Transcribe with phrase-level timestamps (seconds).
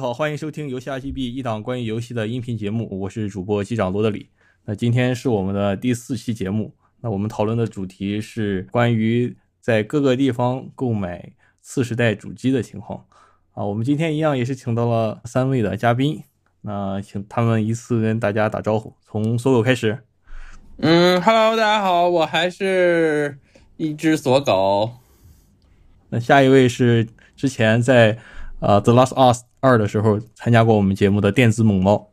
[0.00, 4.30] 好，欢迎收听游戏 RGB 一档关于游戏的音频节目，我是主播机长罗德里。
[4.64, 13.04] 那今天是我们的第四期节目，那我们讨论的主题是关于在各个地方购买次世代主机的情况。
[13.52, 16.22] 啊，我们今天一样也是请到了三位的嘉宾，
[16.62, 19.98] 那请他们依次跟大家打招呼，从锁狗开始。
[20.78, 23.38] 嗯，Hello，大家好，我还是
[23.76, 24.92] 一只锁狗。
[26.08, 28.16] 那下一位是之前在
[28.60, 32.08] 呃《The Last Us》二的时候参加过我们节目的电子猛猫。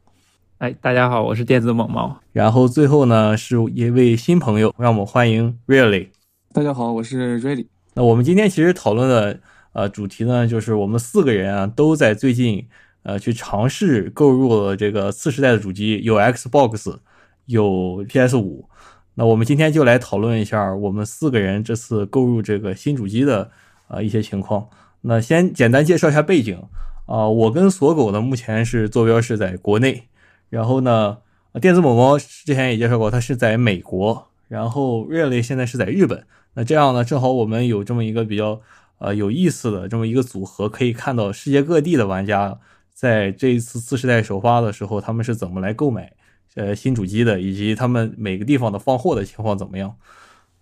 [0.57, 2.19] 哎，大家好，我是电子猛猫。
[2.33, 6.09] 然后最后呢是一位新朋友，让我们欢迎 Really。
[6.51, 7.67] 大家好，我是 Really。
[7.93, 9.39] 那我们今天其实讨论的
[9.71, 12.67] 呃主题呢，就是我们四个人啊都在最近
[13.03, 16.97] 呃去尝试购入了这个次世代的主机，有 Xbox，
[17.45, 18.67] 有 PS 五。
[19.13, 23.49] 那我们今天就来讨论一下我们四个人这次购入这个新主机的
[23.87, 24.67] 呃一些情况。
[25.01, 26.61] 那先简单介绍一下背景
[27.07, 30.09] 啊，我跟锁狗呢目前是坐标是在国内，
[30.49, 31.17] 然后呢，
[31.61, 36.27] 电子某猫之前也介绍过，它是在美国，然后 Really 现在是在日本。
[36.53, 38.61] 那这样呢，正好我们有这么一个比较
[38.99, 42.59] 呃有意思的这么一个组合，可以看到世界各地的玩家
[42.93, 46.13] 在这一次次世代首发的时候，他们是怎么来购买
[46.55, 49.95] 呃新主机的，以及他们每个地方的放货的情况怎么样。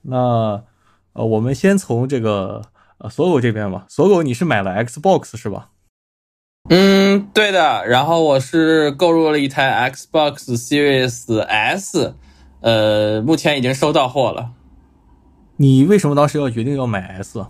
[0.03, 0.63] 那
[1.13, 2.61] 呃，我们先从这个。
[2.97, 5.71] 呃，锁狗这边吧，锁狗你是买了 Xbox 是吧？
[6.69, 7.85] 嗯，对的。
[7.87, 12.15] 然后我是购入了一台 Xbox Series S，
[12.61, 14.51] 呃，目前已经收到货了。
[15.57, 17.45] 你为什么当时要决定要买 S？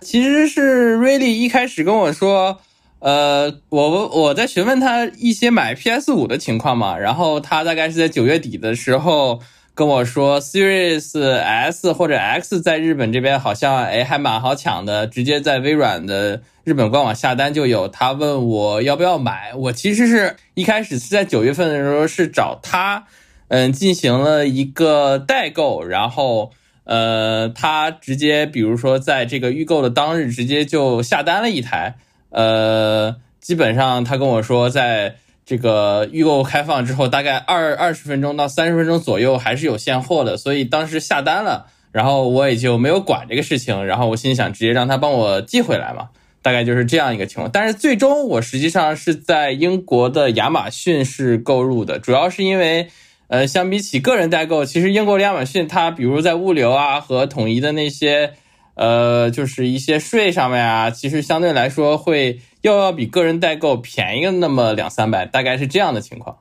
[0.00, 2.58] 其实是 Really 一开始跟我说，
[2.98, 9.40] 呃，我我在询问他一些买 PS 五的情况嘛，然后他大概是在九月底的时候。
[9.80, 17.88] 跟我说，Series S 或者 X 在日本这边好像哎还蛮好抢的，直接在微软的日本官网下单就有。
[17.88, 23.06] 他问我要不要买，我其实是一开始是在九月份的时候是找他，
[23.48, 26.50] 嗯，进行了一个代购，然后
[26.84, 31.94] 呃，他直接比如说在这个预购的当日直接就下单了一台，
[32.28, 35.14] 呃，基本上他跟我说在。
[35.50, 46.10] 这个预购开放之后，大概二二十分钟到三十分钟左右还是有现货的，所以当时下单了，然后我也就没有管这个事情，然后我心想直接让他帮我寄回来嘛，
[46.40, 47.50] 大概就是这样一个情况。
[47.52, 52.86] 但是最终我实际上是在英国的亚马逊是购入的，主要是因为，
[53.26, 58.34] 呃，相比起个人代购，其实英国的亚马逊它比如在物流啊和统一的那些，
[58.76, 62.38] 呃，就是一些税上面啊，其实相对来说会。
[62.62, 66.36] 又要比个人代购便宜那么两三百，大概是这样的情况。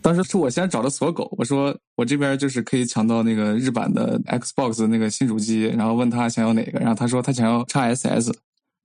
[0.00, 8.32] 当时是我先找的锁狗，我说我这边就是可以抢到那个日版的 Xbox 那个新主机，然后问他想要哪个，然后他说他想要 x SS。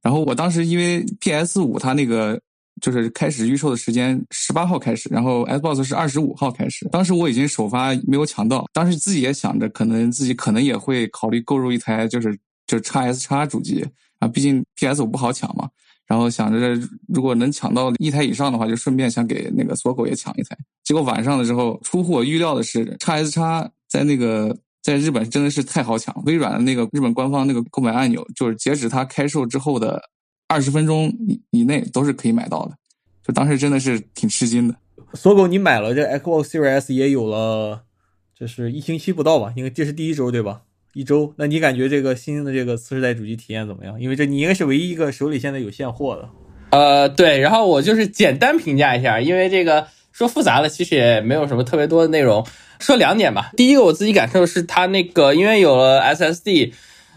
[0.01, 2.37] 然后我当时因为 PS 五它那个
[2.81, 13.85] 就是开始预售的时间十八号开始，然后 Xbox 是二十五号开始，当时我已经首发没有抢到，当时自己也想着可能自己可能也会考虑购入一台就是就是 x S 叉主机
[14.19, 15.69] 啊，毕竟 PS 五不好抢嘛。
[16.05, 20.57] 然后想着，如果能抢到一台以上的话，就顺便想给那个锁狗也抢一台。
[20.83, 26.13] 结果晚上的时候，出乎我预料的是，叉 S 叉在那个在日本真的是太好抢。
[26.25, 30.01] 微软的那个日本官方那个购买按钮，就是截止它开售之后的
[30.47, 32.77] 二十分钟以以内都是可以买到的。
[33.25, 34.75] 就当时真的是挺吃惊的。
[35.13, 37.83] 锁狗，你买了这 Xbox Series S 也有了，
[38.37, 39.53] 这是一星期不到吧？
[39.55, 40.63] 因为这是第一周，对吧？
[40.93, 43.99] 一周，那你感觉这个新的这个次世代主机体验怎么样？
[43.99, 46.29] 因为这你应该是唯一一个手里现在有现货的。
[46.69, 52.45] 呃，对，然后我就是简单评价一下，因为这个说复杂了，其实也没有什么特别多的内容。
[52.79, 56.73] 说两点吧，第一个我自己感受是它那个，因为有了 SSD，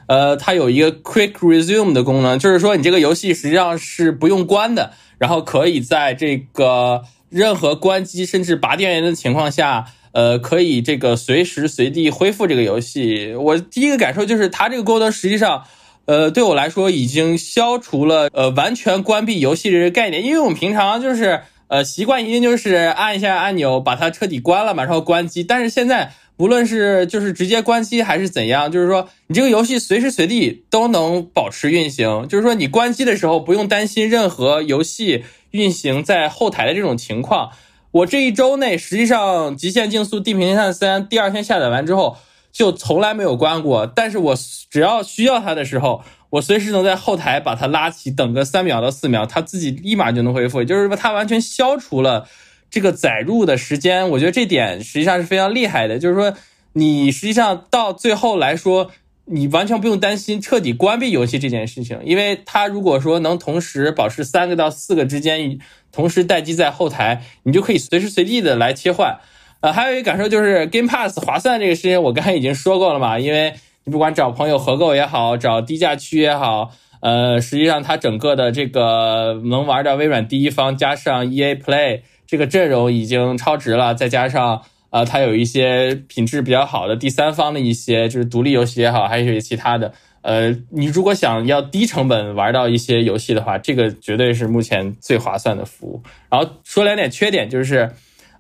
[0.07, 9.85] 呃，它有一个 Quick Resume 的功能，就是说你这个游戏实际上是不用关的，然后可以在这个任何关机甚至拔电源的情况下。
[10.17, 13.35] 呃，可以这个随时随地恢复这个游戏。
[13.35, 15.65] 我第一个感受就是，它这个功能实际上，
[16.07, 20.25] 呃，对我来说已经消除了呃完全关闭游戏这个概念。
[20.25, 25.45] 因为我们平常就是呃习惯一定就是按一下按钮把它彻底关了嘛，然后关机。
[25.45, 32.27] 但是现在无论是就是直接关机还是怎样，就是说你这个游戏随时随地都能保持运行。
[32.27, 37.51] 就是说你关机的时候不用担心任何游戏运行在后台的这种情况。
[37.93, 42.19] 我这一周内，实际上《极限竞速：地平线三》第二天下载完之后，
[42.53, 43.87] 就从来没有关过。
[43.87, 44.37] 但是我
[44.71, 50.63] 只要需要它的时候，我随时能在后台把它拉起，等个三秒到四秒，它自己立马就能恢复。
[50.63, 52.29] 就是说，它完全消除了
[52.71, 54.11] 这个载入的时间。
[54.11, 55.99] 我觉得这点实际上是非常厉害的。
[55.99, 56.35] 就是说，
[56.75, 58.91] 你实际上到最后来说，
[59.29, 65.59] 你完全不用担心彻底关闭游戏这件事情，因为它如果说能同时保持三个到四个之间
[65.91, 69.19] 同时待机在后台，你就可以随时随地的来切换。
[69.61, 76.71] 呃，还有一个感受就是 Game Pass 划算这个事情，我刚才已经说过了嘛，因为你不管找朋友合购也好，找低价区也好，
[77.01, 84.63] 呃，实际上它整个的这个能玩到微软第一方加上 EA Play 这个阵容已经超值了，再加上。
[84.97, 89.93] 啊，它有一些品质比较好的第三方的一些，就是独立游戏也好，还有一些其他的。
[90.23, 96.03] 呃，你如果想要低成本玩到一些游戏的话，这个绝对是目前最划算的服务。
[96.31, 97.91] 然后说两点缺点，就是，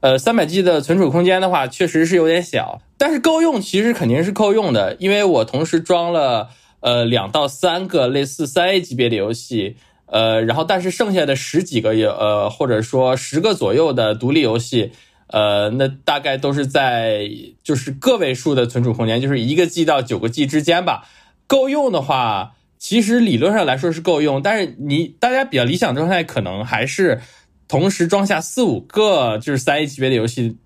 [0.00, 6.48] 呃，三百 G 的存储空间的话，确实是有点小，但是够用，其实肯定是够用的，因为我同时装了
[6.80, 9.76] 呃两到三个类似三 A 级别的游戏，
[10.06, 14.92] 呃，然后但是剩下的十几个游呃或者说十个左右的独立游戏。
[15.28, 17.28] 呃，那大概都是在
[17.62, 21.08] 就是个位数的存储空间，就是一个 G 到九个 G 之间吧。
[21.46, 27.20] 够用的话，其实理论上来说是够用，但是你大家比较理想状态可能还是
[27.66, 30.56] 同时装下四五个就是三 A 级别的游戏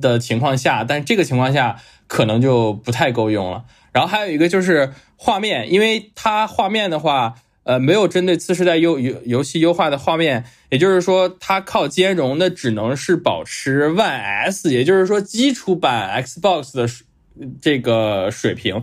[0.00, 3.64] 的情况下，但是这个情况下可能就不太够用了。
[3.92, 7.36] 然后还有一个就是画面，因为它画面的话。
[7.66, 16.88] 呃，没有针对次世代优游游戏优化的画面，也就是说，它靠兼容的只能是保持 One S，也就是说基础版 Xbox 的
[17.60, 18.80] 这个水平。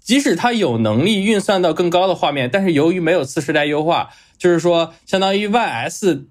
[0.00, 6.26] 即使它有能力运算到更高的画面，但是由于没有次世代优化，就是说，相当于 One S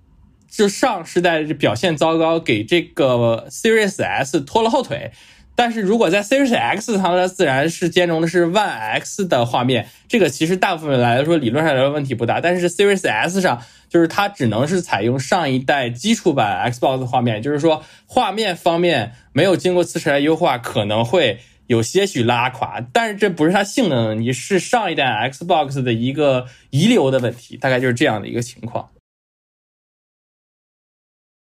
[0.51, 5.13] 就上世代表现糟糕，给这个 Series S 拖了后腿。
[5.55, 12.41] 但是如果在 Series X 上，它自然是兼容的是 One X 的画面，这个其实大部分来说理论上来说问题不大。
[12.41, 22.83] 但是 Series S 上，就是它只能是采用上一代基础版 Xbox 画面，就是说画面方面没有经过次世代优化，可能会有些许拉垮。
[22.91, 28.89] 但是这不是它性能问题，是上一代 Xbox 的一个遗留的问题，大概就是这样的一个情况。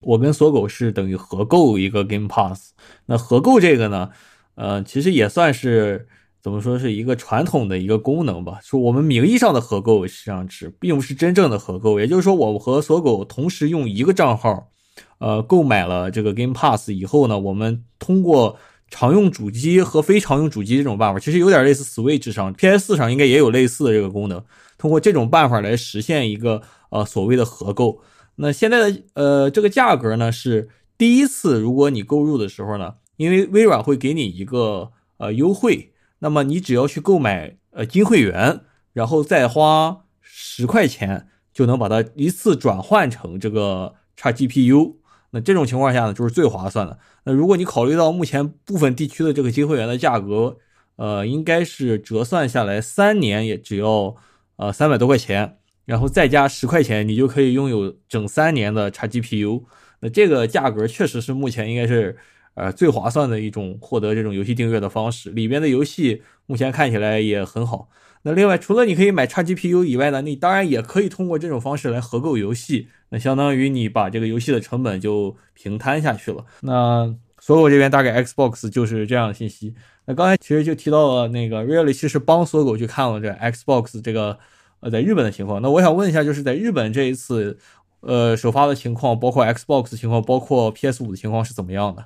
[0.00, 2.72] 我跟锁狗是等于合购一个 Game Pass，
[3.06, 4.10] 那合购这个呢，
[4.54, 6.06] 呃，其实也算是
[6.40, 8.60] 怎么说是一个传统的一个功能吧。
[8.62, 11.98] 说我们名义上的合购，实际上是并不是真正的合购。
[11.98, 14.70] 也就是说，我和锁狗同时用一个账号，
[15.18, 18.56] 呃，购买了这个 Game Pass 以后呢，我们通过
[18.88, 24.40] 常用主机和非常用主机这种办法，其实有点类似 Switch 上、PS 上应该也有类似的这个功能，
[24.78, 28.00] 通过这种办法来实现一个呃所谓的合购。
[28.40, 38.60] 那现在的呃这个价格呢是第一次，如果你购入的时候呢，因为微软会给你一个呃优惠，那么你只要去购买呃金会员，
[38.92, 44.96] 然后再花十块钱就能把它一次转换成这个 x GPU。
[45.30, 46.98] 那这种情况下呢，就是最划算的。
[47.24, 50.56] 那如果你考虑到目前部分地区的这个金会员的价格，
[50.96, 54.14] 呃，应该是折算下来三年也只要
[54.56, 55.58] 呃三百多块钱。
[55.88, 59.62] 然后再加十块钱，你就可以拥有整三年的 x GPU。
[60.00, 62.14] 那这个价格确实是目前应该是
[62.52, 65.30] 呃最划算的一种获得这种游戏订阅的方式。
[65.30, 67.88] 里边的游戏目前看起来也很好。
[68.24, 72.88] 那另外，除了你可以买 x GPU 以外呢，你当然也可以通过这种方式来合购游戏。
[73.08, 76.44] 那相当于你把这个游戏的成本就平摊下去了。
[76.60, 79.74] 那所有这边大概 Xbox 就是这样的信息。
[80.04, 84.38] 那刚才其实就提到了那个 Really，其实帮搜狗去看了这 Xbox 这个。
[84.80, 87.58] 呃，在日本的情况，那我想问一下，就是在日本这一次，
[88.00, 92.04] 呃，首发的情况，包括 Xbox 情况，包括 PS 五的情况是怎么样的？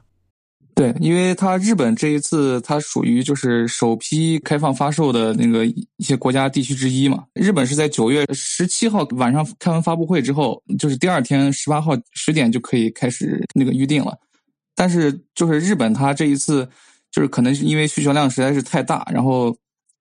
[0.75, 7.25] 对，因为它日本这一次它属于就是首批开放发售的那个一些国家地区之一嘛。
[7.35, 14.17] 日本是在九月十七号晚上开完发布会之后，就是第二天十八号十点就可以开始那个预定了。
[14.75, 16.67] 但是就是日本它这一次
[17.11, 19.55] 就是可能是因为需求量实在是太大，然后。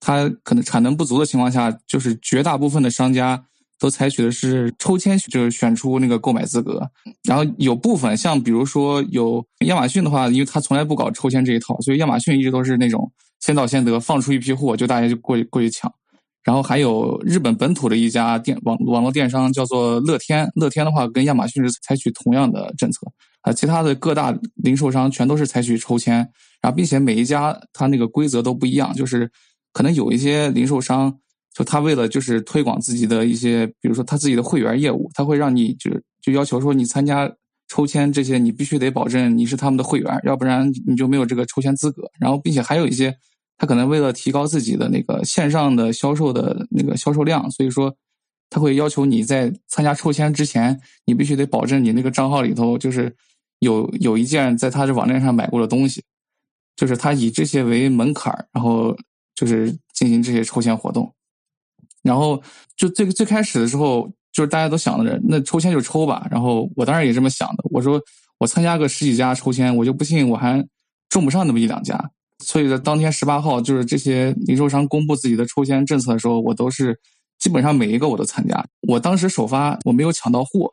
[0.04, 3.46] 它可能产能不足的情况下，就是绝大部分的商家
[3.80, 6.90] 都采取的是抽签，就是选出那个购买资格。
[7.24, 15.94] 然后有部分像比如说有亚马逊的话，因为它从来不搞抽签这一套，所以亚马逊一直都是那种先到先得，放出一批货就大家就过去过去抢。
[16.44, 23.06] 然后还有日本本土的一家电网网络电商叫做乐天，乐天的话跟亚马逊是采取同样的政策
[23.42, 26.16] 啊，其他的各大零售商全都是采取抽签，
[26.60, 29.32] 然后并且每一家它那个规则都不一样，就是。
[29.74, 31.18] 可能有一些零售商，
[31.54, 35.90] 就他为了就是推广自己的一些，比如说他自己的会员业务，他会让你就
[36.22, 37.32] 就要求说你参加
[37.68, 42.04] 抽签这些，你必须得保证你是他们的会员，要不然你就没有这个抽签资格。
[42.20, 43.16] 然后，并且还有一些，
[43.58, 47.96] 他可能为了提高自己的那个线上的销售的那个销售量，所以说
[48.50, 53.16] 他会要求你在参加抽签之前，你必须得保证你那个账号里头就是
[53.60, 56.04] 有有一件在他的网站上买过的东西，
[56.76, 58.94] 就是他以这些为门槛然后。
[59.42, 61.12] 就是进行这些抽签活动。
[62.04, 62.40] 然后
[62.78, 66.28] 就最最开始的时候，就是大家都想着那抽签就抽吧。
[66.30, 68.00] 然后我当然也这么想的，我说
[68.38, 70.64] 我参加个十几家抽签，我就不信我还
[71.10, 72.12] 中不上那么一两家。
[72.40, 77.00] 所以在当天十八号，就是这些零售商公布自己的抽签政策的时候，我都是
[77.40, 78.64] 基本上每一个我都参加。
[78.88, 80.72] 我当时首发我没有抢到货，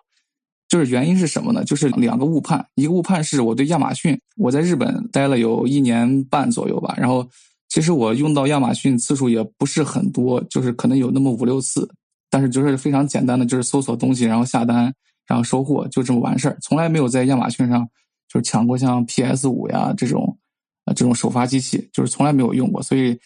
[0.67, 1.63] 就是原因是什么呢？
[1.65, 7.29] 就是两个误判，一个误判是我对亚马逊，我在日本待了有一年半左右吧，然后。
[7.69, 11.89] 其实我用到亚马逊次数也不是很多，就是可能有那么五六次，
[12.31, 14.93] 但是就是非常简单的，就是搜索东西，然后下单，
[15.27, 16.57] 然后收货，就这么完事儿。
[16.63, 17.87] 从来没有在亚马逊上
[18.27, 20.39] 就是抢过像 PS 五呀这种，
[20.87, 23.19] 呃这种首发机器，就是从来没有用过，所以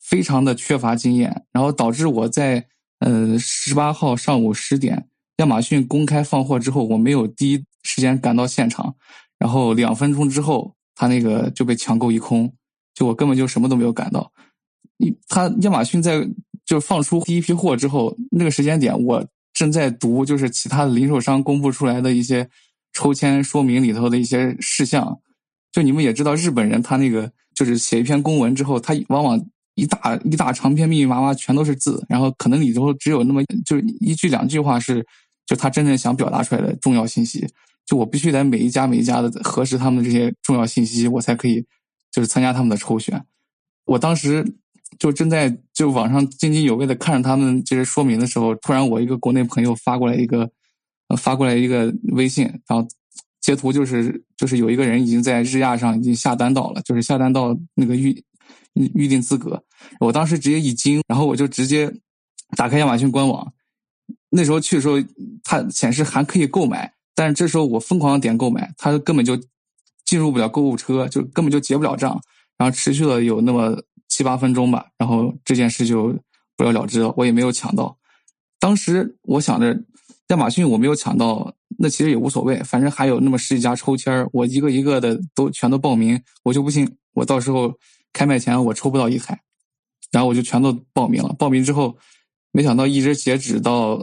[0.00, 1.44] 非常的缺乏经验。
[1.52, 2.64] 然后导致我在
[3.00, 8.94] 呃十八号上午十点亚马逊公开放货之后，我没有第一时间赶到现场，
[9.38, 12.52] 然后两分钟之后，他那个就被抢购一空。
[12.98, 14.28] 就我根本就什么都没有感到，
[14.96, 16.28] 你他亚马逊在
[16.66, 19.24] 就放出第一批货之后，那个时间点我
[19.54, 22.48] 正在读就是其他的零售商公布出来的一些
[22.92, 25.16] 抽签说明里头的一些事项，
[25.70, 29.40] 就你们也知道日本人他那个就是写一篇公文之后，他往往
[29.76, 35.06] 一大一大长篇密密麻麻全都是字，然后可能里头只有那么就是一句两句话是
[35.46, 37.46] 就他真正想表达出来的重要信息，
[37.86, 41.64] 就我必须得每一家每一家的核实他们这些重要信息，我才可以。
[42.10, 43.22] 就是参加他们的抽选，
[43.84, 44.54] 我当时
[44.98, 50.50] 就正在就网上津津有味的看着他们这些说明的时候，突然我一个国内朋友发过来一个，
[51.18, 52.88] 发过来一个微信，然后
[53.40, 58.24] 截图就是就是有一个人已经在日亚上已经下单到了，就是下单到那个预
[58.74, 59.62] 预定资格，
[60.00, 61.92] 我当时直接一惊，然后我就直接
[62.56, 63.52] 打开亚马逊官网，
[64.30, 64.96] 那时候去的时候
[65.44, 69.38] 它显示还可以购买，但是这时候我疯狂点购买，它根本就。
[70.08, 72.18] 进入不了购物车，就根本就结不了账，
[72.56, 76.18] 然后持续了有那么七八分钟吧，然后这件事就
[76.56, 77.12] 不了了之了。
[77.18, 77.94] 我也没有抢到。
[78.58, 79.78] 当时我想着，
[80.28, 87.74] 亚马逊我没有抢到，那其实也无所谓，反正还有那么十几家抽签我一个一个的都全都报名，我就不信我到时候
[88.14, 89.38] 开卖前我抽不到一台。
[90.10, 91.34] 然后我就全都报名了。
[91.38, 91.94] 报名之后，
[92.50, 94.02] 没想到一直截止到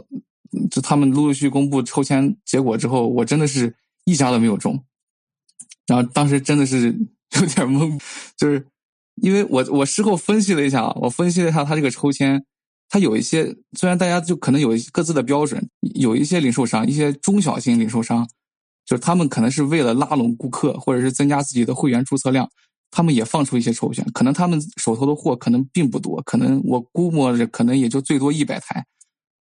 [0.70, 4.84] 就他们陆陆续公布抽签结果之后，我真的是一家都没有中。
[5.86, 6.88] 然后当时真的是
[7.38, 8.00] 有点懵，
[8.36, 8.66] 就是
[9.16, 12.44] 因为我我事后分析了一下，我分析了一下他这个抽签，
[12.88, 18.26] 他有一些虽然大家就可能有各自的标准，有一些零售商，一些中小型零售商，
[18.84, 22.48] 就是他们可能是为了拉拢顾客或者是增加自己的会员注册量，
[22.90, 28.84] 他们也放出一些抽选，可能他们手头的货可能并不多，可能我估摸着可能也就最多一百台，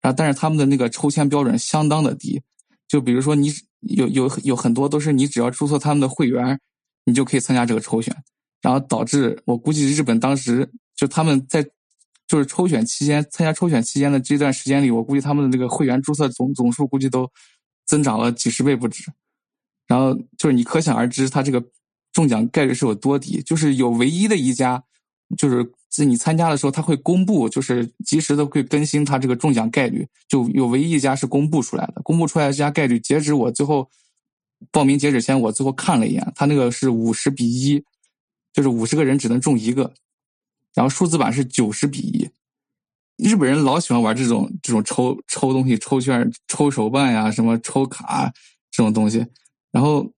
[0.01, 2.41] 然后但是他们的那个抽签标准相当的低，
[2.89, 3.53] 就比如说你。
[3.81, 6.59] 有有有很多都是你只要注册他们的会员，
[7.05, 8.15] 你就可以参加这个抽选，
[8.61, 11.63] 然后导致我估计日本当时就他们在
[12.27, 17.31] 就是抽选期间参加抽选期间的这段时间里，我估计他们的那个会员注册总总数估计都
[17.87, 19.11] 增长了几十倍不止，
[19.87, 21.65] 然后就是你可想而知，他这个
[22.13, 24.83] 中奖概率是有多低，就是有唯一的一家。
[25.37, 30.07] 就是在你参加的时候，他会公布，就是及时的会更新他这个中奖概率。
[30.29, 33.89] 就有唯一一家是公布出来的，公布出来的这家概率，截止我最后
[34.73, 37.83] 报名截止前，我最后看了一眼，他那个是五十比一，
[38.53, 39.93] 就是五十个人只能中一个，
[40.75, 42.29] 然后数字版是九十比一。
[43.17, 48.33] 日本人老喜欢玩这种这种抽抽东西、抽券、抽手办呀，什么抽卡
[48.71, 49.25] 这种东西。
[49.71, 50.11] 然后，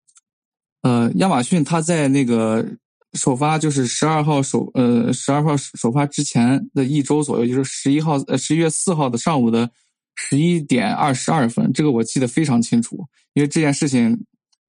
[0.82, 2.66] 呃，亚马逊它在那个。
[3.14, 9.70] 首发就是十二号首呃十二号首发之前的一周左右，就是十一号呃十一月四号的上午的
[10.14, 14.18] 十一点二十二分，这个我记得非常清楚，因为这件事情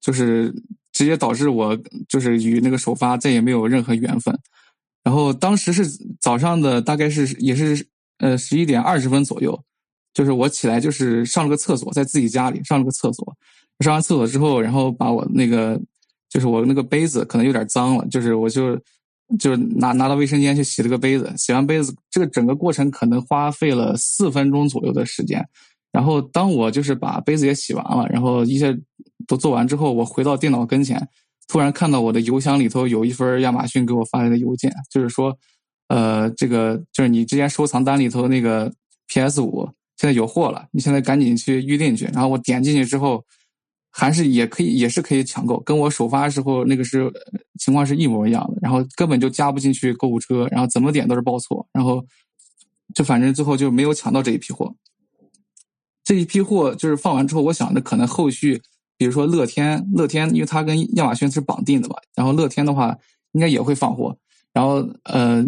[0.02, 0.54] 就是
[0.92, 1.78] 直接导致我
[2.10, 4.38] 就是与那个首发再也没有任何缘分。
[5.04, 5.86] 然后当时是
[6.20, 9.58] 早上的大概是也是呃十一点二十分左右，
[10.14, 13.34] 就是我起来就是上了个厕所，在自己家里上了个厕所，
[13.80, 15.80] 上完厕所之后，然后把我那个。
[16.34, 18.76] 就是我那个杯子可能有点脏了，就是我就
[19.38, 25.48] 就拿拿到卫生间去洗了个杯子，洗完杯子，这个整个过程可能花费了四分钟左右的时间。
[25.92, 28.76] 然后当我就是把杯子也洗完了，然后一切
[29.28, 31.08] 都做完之后，我回到电脑跟前，
[31.48, 35.38] 突然看到我的邮箱里头有一份亚马逊给我发来的邮件，就是说，
[35.90, 38.74] 呃，这个就是你之前收藏单里头那个
[39.08, 42.06] PS 五现在有货了，你现在赶紧去预定去。
[42.06, 43.24] 然后我点进去之后。
[43.96, 47.14] 还是也可以，也是可以抢购，跟我首发时候那个是
[47.60, 48.58] 情况是一模一样的。
[48.60, 52.04] 然后根本就加不进去购物车，然后怎么点都是报错，然后
[52.96, 54.74] 就反正最后就没有抢到这一批货。
[56.04, 58.60] 这一批货就是放完之后，我想着可能后续，
[58.98, 62.98] 比如说乐天，乐天因为它跟亚马逊是绑定的嘛，然后乐天的话
[63.34, 64.18] 应该也会放货。
[64.52, 65.46] 然后呃，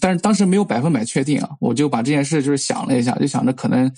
[0.00, 3.92] 但是当时没有百分百确定啊，我就把这件事就是想了一下，就想着可能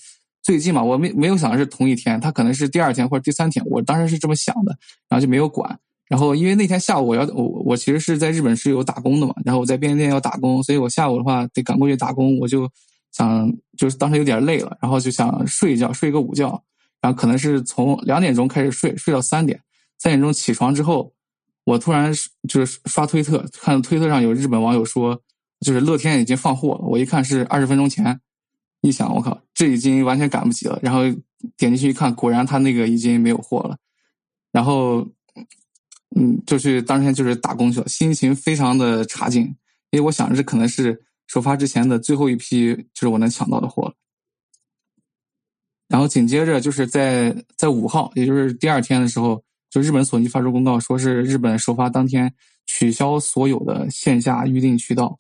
[0.49, 4.75] 最近嘛，我没没有想的是同一天，他可能是第二天或者第三天，我当时是这么想的，
[5.07, 5.79] 然后就没有管。
[6.09, 12.67] 然后因为那天下午我要我我其实是在日本是有打工的嘛，然后我在便利店要打工，所以我下午的话得赶过去打工，我就
[13.13, 16.65] 想就是当时有点累了，然后就想睡一觉，睡个午觉，
[17.03, 19.61] 然后可能是从两点钟开始睡，睡到三点，
[19.99, 21.13] 三点钟起床之后，
[21.65, 22.11] 我突然
[22.49, 25.21] 就是刷推特，看推特上有日本网友说，
[25.61, 28.19] 就是乐天已经放货了，我一看是二十分钟前，
[28.81, 31.03] 一想我靠，这已经完全赶不及了，然后
[31.57, 33.77] 点进去一看，果然他那个已经没有货了，
[34.53, 35.07] 然后。
[36.17, 39.43] 嗯，就去当天就是打工去了，心情非常的差劲，
[39.91, 43.95] 因为我想着这可能是首发之前的最后一批，就是我能抢到的货了。
[45.87, 55.15] 然后紧接着就是在在五号，也就是第二天的时候，就日本索尼发出公告，说是日本首发当天取消所有的线下预定渠道。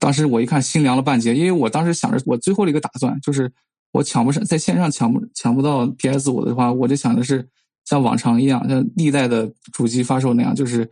[0.00, 3.52] 当时我一看，心凉了半截，因为我当时想着我最后的一个打算就是
[3.92, 7.48] 我抢不上，在线上抢不抢不到 PS 五的话，我就想的是。
[7.86, 10.88] 像往常一样，像历代的主机发售那样，就是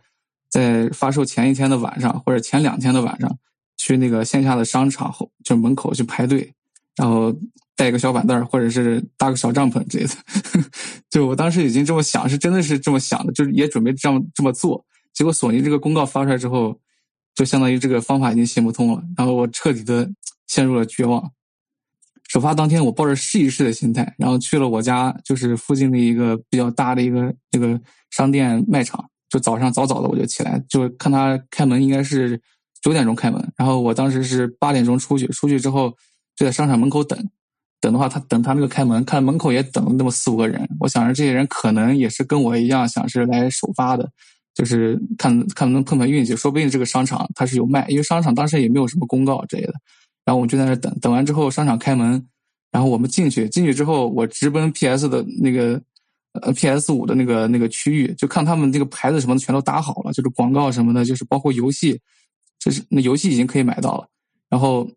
[0.49, 3.37] 在发售前一天的晚上或者前两天的晚上，
[3.77, 6.51] 去那个线下的商场后就门口去排队，
[6.97, 7.33] 然后
[7.77, 10.13] 带个小板凳或者是搭个小帐篷之类的。
[11.09, 14.83] 就我当时已经这么想，是真的是这么想的，就是也准备这样这么做。
[15.13, 16.77] 结果索尼这个公告发出来之后，
[17.35, 20.09] 就相当于这个方法已经行不通了，然后我彻底的
[20.47, 21.31] 陷入了绝望。
[22.27, 27.79] 首发当天，我抱着试一试的心态，然后去了我家，就是附近的一个比较大的一个这个
[28.11, 29.09] 商店卖场。
[29.29, 32.39] 就早上早早的我就起来，就看他开门，应该是
[32.81, 33.51] 九点钟开门。
[33.55, 35.91] 然后我当时是八点钟出去，出去之后
[36.35, 37.17] 就在商场门口等。
[37.81, 40.67] 等的话，他等他那个开门，看门口也等了那么四五个人。
[40.79, 44.11] 我想着这些人可能也是跟我一样，想是来首发的，
[44.53, 49.73] 就是看看能碰碰运气，说不定这个商场它是有卖，因为商场当时也没有什么公告之类的。
[50.25, 52.23] 然后我们就在那等，等完之后商场开门，
[52.71, 55.81] 然后我们进去，进去之后我直奔 PS 的那个
[56.33, 61.99] 呃 PS 五的那个那个区域，就看他们这个牌子什么的全都打好了，就是广告什么的，就是包括游戏，
[62.59, 64.07] 就是那游戏已经可以买到了。
[64.49, 64.87] 然后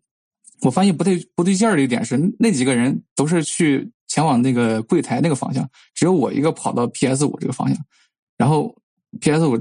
[0.61, 7.77] 我发现不对不对劲儿的一点是，那几个人都是去前往那个柜台那个方向，只有我一个跑到 PS 五这个方向。
[8.37, 8.75] 然后
[9.19, 9.59] PS 我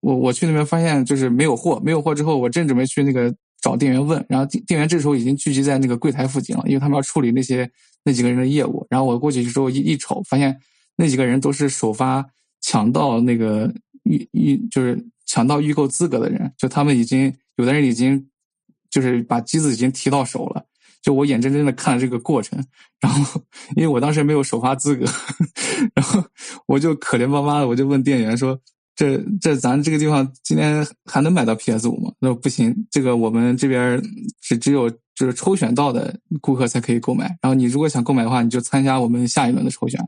[0.00, 3.34] 我我去那边发现就是没有货，没有货之后，我正准备去那个。
[3.62, 7.68] 找店员问，然后店店员这时候已经聚集在那个柜台附近了，因为他们要处理那些
[8.04, 8.86] 那几个人的业务。
[8.90, 10.56] 然后我过去之后一一瞅，发现
[10.94, 12.24] 那几个人都是首发
[12.60, 13.72] 抢到那个
[14.04, 18.28] 预预就是抢到预购资格的人，就他们已经有的人已经
[18.88, 20.64] 就是把机子已经提到手了，
[21.02, 22.62] 就我眼睁睁的看了这个过程。
[23.00, 23.40] 然后
[23.74, 25.06] 因为我当时没有首发资格，
[25.94, 26.22] 然后
[26.66, 28.60] 我就可怜巴巴的，我就问店员说。
[28.96, 32.10] 这这咱这个地方今天还能买到 PS 五吗？
[32.18, 34.02] 那不行，这个我们这边
[34.40, 37.26] 只只有就是抽选到的顾客才可以购买。
[37.42, 40.00] 然后你如果想购买的话，你就参加我们下一轮的抽选。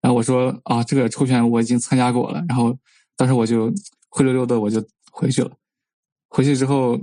[0.00, 2.40] 然后我说啊，这个抽选我已经参加过了。
[2.48, 2.72] 然后
[3.16, 3.72] 当时我就
[4.08, 5.50] 灰溜溜的我就回去了。
[6.28, 6.96] 回去之后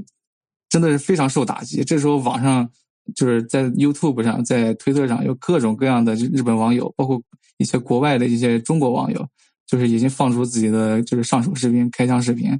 [0.69, 1.83] 真的是非常受打击。
[1.83, 2.69] 这时候网上
[3.13, 7.21] 就是在 YouTube 上，在推特上有各种各样的日本网友，包括
[7.57, 9.27] 一些国外的一些中国网友。
[9.67, 12.55] 就是已经放出自己的就是上手视频、开箱视频，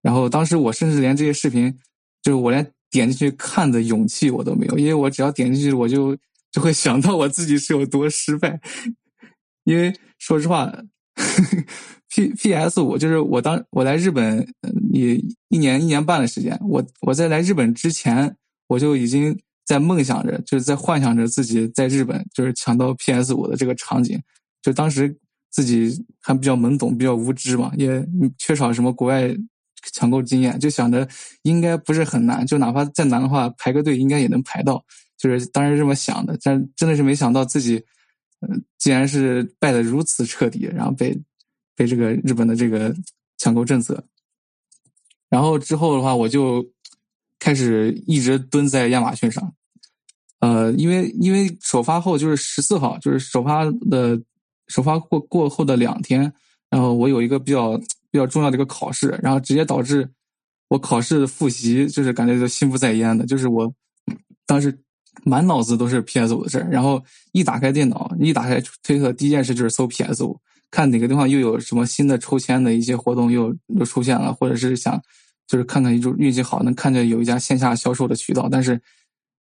[0.00, 1.76] 然后当时我甚至连这些视频，
[2.22, 6.16] 就是我连点进去看的勇气我都没有，因为我只要点进去，我就
[6.52, 8.60] 就会想到我自己是有多失败。
[9.64, 10.72] 因为说实话
[12.08, 14.46] ，P P S 五就是我当我来日本
[14.92, 18.36] 也一年一年半的时间，我我在来日本之前，
[18.68, 19.36] 我就已经
[19.66, 24.22] 在梦想着，就是在幻想着自己在日本就是抢到 P S 五的这个场景，
[24.62, 25.16] 就当时。
[25.54, 28.04] 自己还比较懵懂，比较无知嘛，也
[28.36, 29.32] 缺少什么国外
[29.92, 31.08] 抢购经验，就想着
[31.42, 34.84] 应该不是很难，就哪怕再难的话，排个队应该也能排到。
[35.16, 37.76] 就是当时这么想的，但真的是没想到自己，
[38.40, 41.16] 嗯，竟然是败得如此彻底，然后被
[41.76, 42.92] 被这个日本的这个
[43.38, 44.04] 抢购政策。
[45.30, 46.68] 然后之后的话，我就
[47.38, 49.54] 开始一直蹲在亚马逊上，
[50.40, 54.20] 呃，因为因为首发后就是十四号，就是首发的。
[54.68, 56.32] 首发过过后的两天，
[56.70, 57.76] 然后我有一个比较
[58.10, 60.08] 比较重要的一个考试，然后直接导致
[60.68, 63.72] 我考试复习就是感觉就心不在焉的，就是我
[64.46, 64.76] 当时
[65.22, 70.38] 满脑子都是 PS 五的事儿，然后一打开电脑，一打开推特，第一件事就是搜 PS 五，
[70.70, 75.00] 看哪个地方又有什么新的抽签的一些活动又又出现了，或者是想
[75.46, 78.80] 就是看看就运气好能看见有一家线下销售的渠道，但是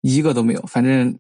[0.02, 1.18] 一个都没有，反正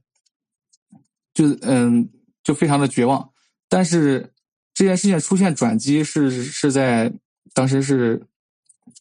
[1.33, 2.09] 就嗯
[2.43, 3.30] 就非常的绝望。
[3.71, 4.29] 但是
[4.73, 7.09] 这件事情出现转机是是在
[7.53, 8.21] 当时是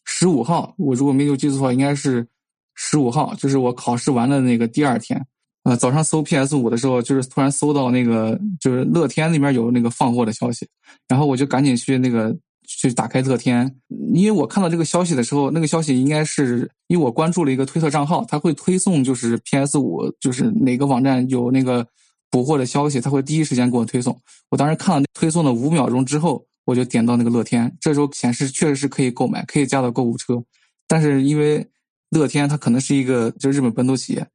[0.05, 2.25] 十五号，我如果没有记错的话，应该是
[2.75, 5.21] 十五号，就是我考试完的那个第二天，
[5.63, 10.65] 呃，早上搜 PS 五的时候，就是突然搜到那个就是乐天那边有那个放货的消息，
[11.09, 12.33] 然后我就赶紧去那个
[12.65, 13.75] 去打开乐天，
[14.13, 21.85] 因为我看到这个消息的时候，那个消息应该是因为我关注了一个推特账号，他会推送就是 PS 五就是哪个网站有那个
[22.31, 24.19] 补货的消息，他会第一时间给我推送。
[24.49, 30.41] 我当时看了推送的五秒钟之后，我就点到那个乐天，这时候显示确实是可以购买，可以加到购物车，
[30.87, 31.67] 但是因为
[32.09, 34.25] 乐天它可能是一个就日本本土企业，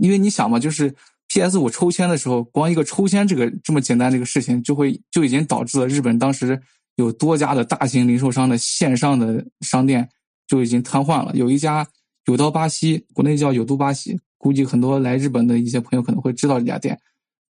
[0.00, 0.94] 因为你想嘛，就是
[1.28, 6.60] PS 五抽签的时候，光一个抽签这个这么简单的一个事情，就会就已经导致了日本当时
[6.96, 10.08] 有多家的大型零售商的线上的商店
[10.46, 11.32] 就已经瘫痪了。
[11.34, 11.86] 有一家
[12.26, 16.98] 有刀巴西，国内叫有都巴西，估计很多来日本的一些朋友可能会知道这家店。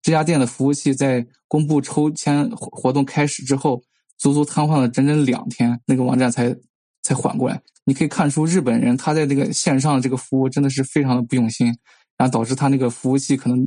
[0.03, 3.81] 这家店的服务器在公布抽签活动开始之后，
[4.19, 6.55] 足足瘫痪了整整两天，那个网站才
[7.01, 7.59] 才缓过来。
[7.85, 11.67] 你可以看出日本人他在这个线上这个服务真的是非常的不用心，
[12.17, 13.65] 然后导致他那个服务器可能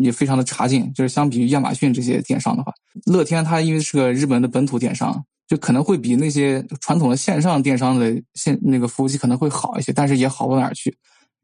[0.00, 0.90] 也非常的差劲。
[0.94, 2.72] 就是相比于亚马逊这些电商的话，
[3.04, 10.96] 乐天它因为是个日本的本土电商，就可能会比那些传统的线上电商的线那个服务器可能会好一些，但是也好不到哪儿去。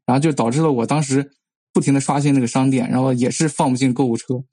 [0.05, 1.29] 然后就导致了我当时
[1.77, 4.43] 不停的刷新那个商店，然后也是放不进购物车，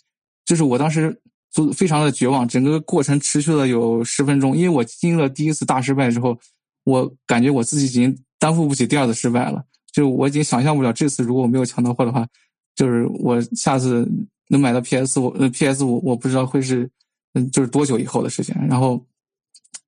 [0.44, 1.18] 就是我当时
[1.50, 2.46] 就非常的绝望。
[2.46, 6.38] 整个过程持续了有十分钟，因为我经历了第一次大失败之后。
[6.86, 12.28] 我感觉我自己已经担负不起第二次失败了，就我已经想象不了这次如果我没有抢到货的话，
[12.76, 14.06] 就是我下次
[14.48, 16.90] 能买到 PS 五，呃 PS 五我不知道会是，
[17.32, 18.54] 嗯就是多久以后的事情。
[18.68, 19.02] 然后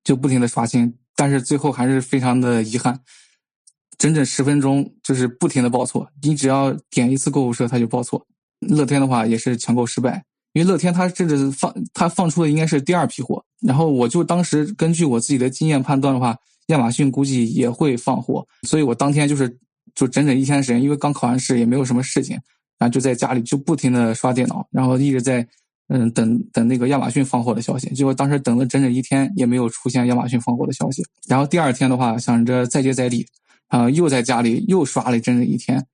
[0.04, 2.98] 就不停的刷新，但是最后还是非常的遗憾，
[3.98, 8.26] 整整十分钟就是不停的报错，你只要点一次购物车它就报错。
[8.60, 16.36] 乐天的话也是抢购失败，因为乐天它这是放它放出的应该是第二批货，然后我就当时根据我自己的经验判断的话。
[16.70, 19.48] 亚马逊估计也会放货，所以我当天就是
[19.94, 22.36] 就整整一天时间，因为刚考完试也没有什么事情，
[22.76, 25.46] 然后就在家里就不停的刷电脑，然后一直在
[25.86, 27.88] 嗯等等那个亚马逊放货的消息。
[27.94, 31.04] 结果当时等了整整一天也没有出现亚马逊放货的消息。
[31.28, 33.24] 然后第二天的话，想着再接再厉，
[33.68, 35.84] 啊，又在家里又刷了整整一天，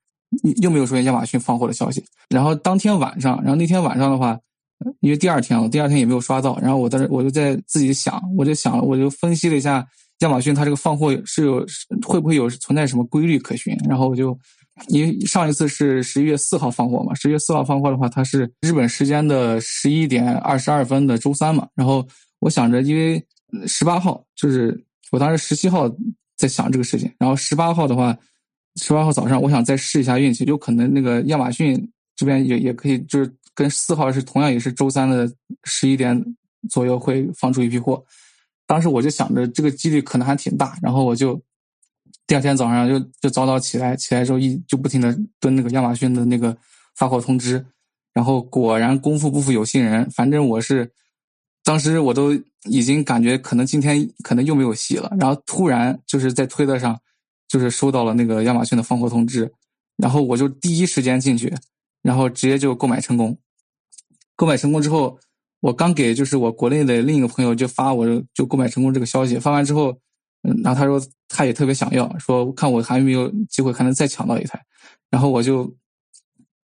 [0.60, 2.04] 又没有出现亚马逊放货的消息。
[2.28, 4.38] 然后当天晚上，然后那天晚上的话，
[5.00, 9.86] 因为第二天我第二天也没有刷到，然后我当时我就在自己想，我就想了我就分析了一下。
[10.20, 11.66] 亚马逊它这个放货是有
[12.06, 13.76] 会不会有存在什么规律可循？
[13.88, 14.38] 然后我就
[14.86, 21.66] 因为上一次是十一月四号放货嘛，十一月四号放货的话，它是日本时间的十一点二十二分的周三嘛。
[21.74, 22.06] 然后
[22.38, 23.20] 我想着，因为
[23.66, 24.80] 十八号就是
[25.10, 25.90] 我当时十七号
[26.42, 28.18] 在想这个事情，然后十八号的话，
[28.74, 36.20] 十八号早上我想再试一下运气，有可能那个亚马逊这边也也可以，就是跟四号是同样也是周三的十一点
[36.68, 38.04] 左右会放出一批货。
[38.66, 41.40] 当时我就想着这个几率可能还挺大，然后我就
[42.26, 46.56] 第二天早上就就早早起来，起来之后一就不停的蹲那个亚马逊的那个
[46.96, 47.64] 发货通知，
[48.12, 50.90] 然后果然功夫不负有心人，反正我是
[51.62, 56.98] 当时我都已经感觉可能今天可能又没有戏了，然后突然就是在推特上
[57.48, 59.52] 就是收到了那个亚马逊的放货通知，
[59.96, 61.54] 然后我就第一时间进去，
[62.02, 63.38] 然后直接就购买成功，
[64.36, 65.18] 购买成功之后。
[65.62, 69.96] 我刚给就是我国内的另一个朋友就发我就购买成功这个消息，发完之后，
[70.42, 74.60] 嗯，然后他说他也特别想要，说看我还有没有机会还能再抢到一台，
[75.08, 75.72] 然后我就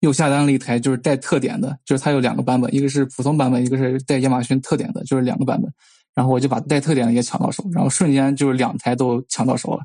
[0.06, 5.70] 又下单了一台就是带特点的，就是它有两个版本，一个是普通版本，一个是带亚马逊特点的，就是两个版本，
[6.14, 9.84] 然后我就把带特点的也抢到手，然后瞬间就是两台都抢到手了，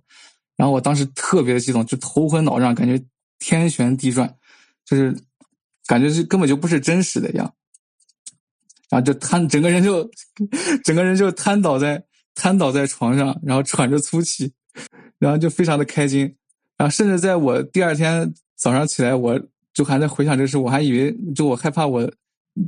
[0.57, 3.03] 然后我当时特别的激动，就头昏脑胀，感觉
[3.39, 4.33] 天旋地转，
[4.85, 5.17] 就是
[5.87, 7.53] 感觉是根本就不是真实的一样。
[8.91, 10.11] 然后就瘫，整个人就，
[10.83, 12.03] 整个人就瘫倒在
[12.35, 14.53] 瘫倒在床上，然后喘着粗气，
[15.19, 16.23] 然后就非常的开心，
[16.77, 19.41] 然后甚至在我第二天早上起来，我
[19.73, 22.11] 就还在回想这事，我还以为就我害怕我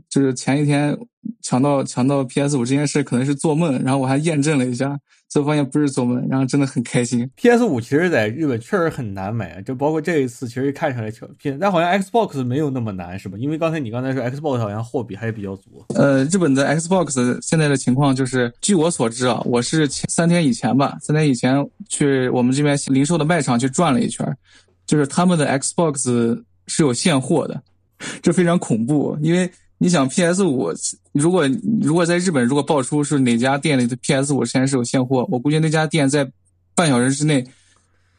[0.08, 0.96] 就是前一天
[1.42, 4.98] 抢到抢到 PS 五这件事可能是做梦，然后我还验证了一下。
[5.32, 7.26] 就发现不是做梦，然后真的很开心。
[7.36, 13.38] PS 五其实在日本确实很难买，就包括这一次，其实看起来挺偏，但好像 Xbox 没有那么难，是吧？
[13.38, 15.82] 因为刚才你刚才说 Xbox 好像货比还是比较足。
[15.94, 24.36] 呃，日本的 Xbox 现在的情况就是，据我所知啊，我是前三天以前吧，三天以前去我们这边零售的卖场去转了一圈，
[24.86, 27.62] 就是他们的 Xbox 是有现货的，
[28.22, 29.50] 这非常恐怖，因为。
[29.78, 30.72] 你想 PS 五，
[31.10, 31.44] 如果
[31.82, 36.24] 如果在日本如果爆出是哪家店里的 PS 五现在是有现货，我估计那家店在
[36.76, 37.44] 半小时之内，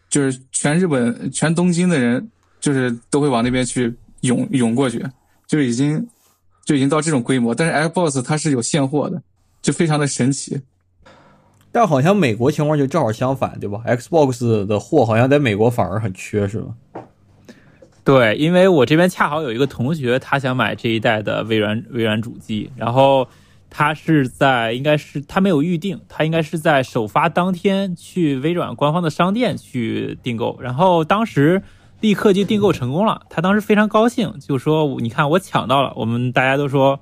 [0.09, 2.29] 就是全日本全东京的人
[2.59, 5.01] 就是都会往那边去涌涌过去，
[5.47, 6.05] 就已经
[6.65, 7.55] 就已经到这种规模。
[7.55, 9.23] 但是 Xbox 它是有现货的，
[9.61, 10.61] 就非常的神奇。
[11.71, 17.02] 但好像美国情况就正好相反，对吧？Xbox 的货好像在美国反而很缺，是吧？
[18.05, 23.29] 对，因为我这边恰好有一个同学，他想买这一代的微软微软主机，然后
[23.69, 31.63] 他是在应该是他没有预定，他应该是在首发当天去微软官方的商店去订购，然后当时
[32.01, 36.99] 立刻就订购成功了，他当时非常高兴，就说你看我抢到了，我们大家都说，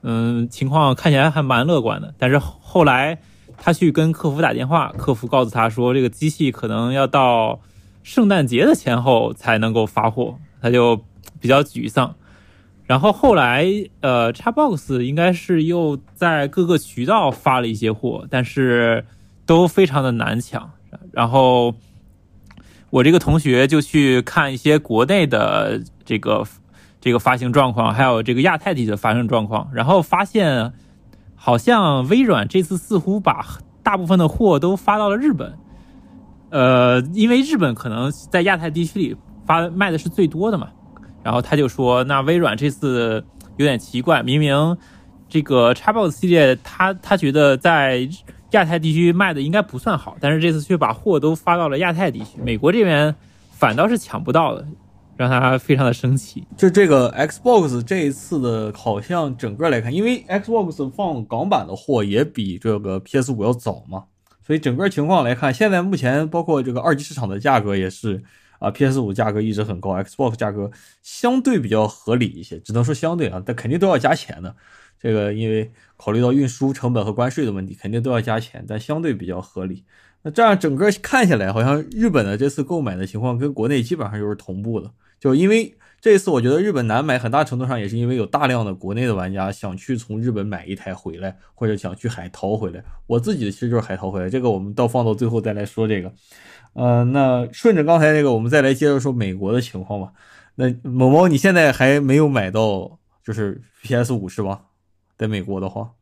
[0.00, 3.18] 嗯，情况看起来还蛮乐观的，但是后来
[3.58, 7.60] 他去跟客服打电话，客服告诉他说这个机器可能要到。
[8.02, 11.00] 圣诞节的前后才能够发货，他就
[11.40, 12.14] 比较沮丧。
[12.84, 13.64] 然后后来，
[14.00, 19.06] 呃，Xbox 应该是又在各个渠道发了一些货，但是
[19.46, 20.70] 都非常的难抢。
[21.12, 21.74] 然后
[22.90, 26.44] 我这个同学就去看一些国内的这个
[27.00, 30.72] 这个发行状况，还有这个亚太地区的发行状况，然后发现
[31.34, 33.46] 好像微软这次似乎把
[33.82, 35.56] 大部分的货都发到了日本。
[36.52, 40.68] 呃，因为日本可能在亚太地区里发卖的是最多的嘛，
[41.22, 43.24] 然后他就说，那微软这次
[43.56, 44.76] 有点奇怪，明明
[45.30, 48.06] 这个 Xbox 系列，他他觉得在
[48.50, 53.14] 亚太地区卖的应该不算好，但是这次却把货都发到了亚太地区，美国这边
[53.52, 54.66] 反倒是抢不到的，
[55.16, 56.46] 让他非常的生气。
[56.54, 64.04] 就这个 Xbox 这一次的，好像整个来看，因为 Xbox 放港版的货也比这个 PS 五要早嘛。
[64.44, 68.22] 所以整个情况来看，现在目前包括这个二级市场的价格也是
[68.58, 70.70] 啊，PS 五价格一直很高，Xbox 价格
[71.02, 74.54] 相对比较合理一些，只能说相对啊，但肯定都要加钱的。
[75.00, 79.84] 这个因为考虑到运输成本和关税的问题，肯定都要加钱，但相对比较合理。
[80.22, 85.74] 那这样整个看下来，好像日本的这次购买的情况跟国内基本上就是同步的，就因为。
[86.02, 92.82] 这次我觉得日本难买，很大程度上也是因为有大量的国内的玩家想去从日本买一台回来，或者想去海淘回来。
[93.06, 96.12] 我自己的其实就是海淘回来，这个我们到放到最后再来说这个。
[96.72, 100.12] 呃，那顺着刚才那个，我们再来接着说美国的情况吧。
[100.56, 104.62] 那某某，你现在还没有买到就是 PS 五是吧？
[105.16, 105.92] 在美国的话，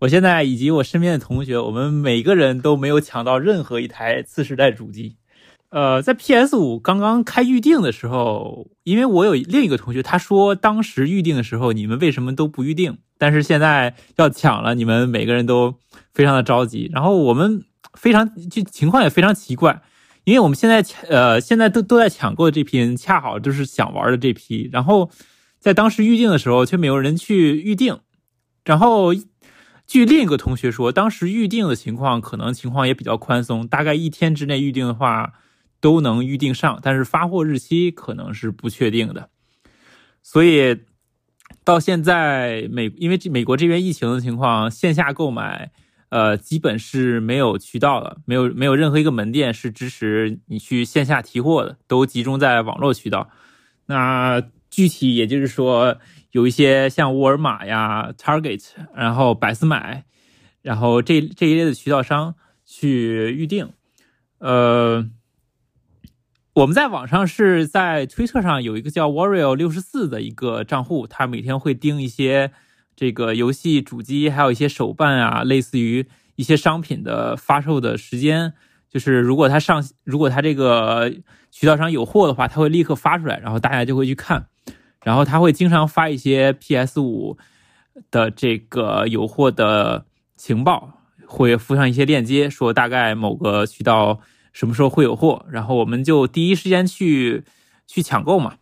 [0.00, 5.14] 我现在以及我身边的同学，我们每个人都没有抢到任何一台次世代主机。
[5.74, 12.98] 呃，在 PS 五刚刚开预定的时候，因为我有另一个同学，他说当时预定的时候，你们为什么都不预定？
[13.18, 15.74] 但是现在要抢了，你们每个人都
[16.12, 16.88] 非常的着急。
[16.94, 19.82] 然后我们非常就情况也非常奇怪，
[20.22, 24.70] 因为我们现在呃现在都都在抢购这批人，恰好就是想玩的这批。
[24.72, 25.10] 然后
[25.58, 27.98] 在当时预定的时候，却没有人去预定。
[28.64, 29.12] 然后
[29.88, 35.32] 据另一个同学说，当时预定的情况可能情况也比较宽松，大概一天之内预定的话。
[35.84, 39.28] 都能预定上，但是发货日期可能是不确定的，
[40.22, 40.80] 所以
[41.62, 45.72] 到现在美因为这美国这边疫情的情况，线下购买
[46.08, 53.28] 呃基本是没有渠道了，没有没有任何一个门店是支持你去线下提货的，都集中在网络渠道。
[53.84, 55.98] 那具体也就是说，
[56.30, 60.06] 有一些像沃尔玛呀、Target，然后百思买，
[60.62, 63.68] 然后这这一类的渠道商去预定，
[64.38, 65.10] 呃。
[66.54, 72.52] 我们在网上是在推特上有一个叫 Warrio 六十四的一个账户，他每天会盯一些
[72.94, 78.52] 这个游戏主机，还有一些手办啊，类似于一些商品的发售的时间。
[78.88, 81.12] 就是如果他上，如果他这个
[81.50, 84.46] 渠道上有货的话，他会立刻发出来，然后大家就会去看。
[85.02, 87.36] 然后他会经常发一些 PS 五
[88.12, 94.20] 的这个有货的情报，会附上一些链接，说大概某个渠道。
[94.54, 95.44] 什么时候会有货？
[95.50, 97.44] 然后我们就第一时间去
[97.86, 98.54] 去抢购嘛。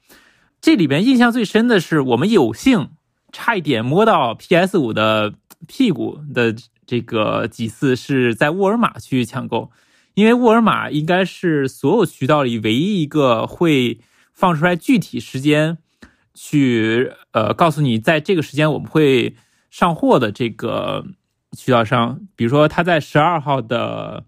[0.61, 2.91] 这里边印象最深的是，我们有幸
[3.31, 5.35] 差一点摸到 PS 五的
[5.69, 6.55] 屁股的
[6.87, 9.71] 这个几次是在沃尔玛去抢购，
[10.15, 14.01] 因为沃尔玛应该是所有渠道里唯一一个会
[14.33, 15.77] 放出来具体时间
[16.33, 19.37] 去呃告诉你在这个时间我们会
[19.69, 21.05] 上货的这个
[21.57, 22.21] 渠道商。
[22.35, 24.25] 比如说他在十二号的。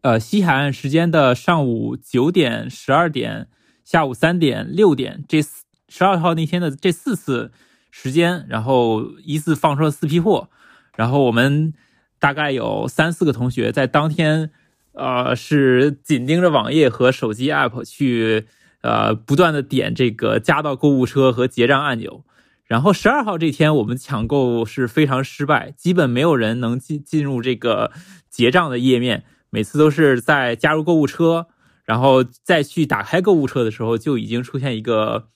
[0.00, 3.48] 呃，西海岸时间的上午九点、十二点、
[3.84, 7.50] 下午三点、六点，这四十二号那天的这四次
[7.90, 10.48] 时间，然后依次放出了四批货，
[10.94, 11.74] 然后我们
[12.20, 14.50] 大概有三四个同学在当天，
[14.92, 18.46] 呃，是紧盯着网页和手机 app 去，
[18.82, 22.24] 呃，不断的点这个加到购物车和结账按钮，
[22.64, 27.90] 然后十二号这天我们抢购是非常失败，基本没有人能进进入这个
[28.30, 29.24] 结账的页面。
[29.50, 31.46] 每次都是在加入购物车，
[31.84, 35.28] 然后再去打开购物车的时候，就已经出现一个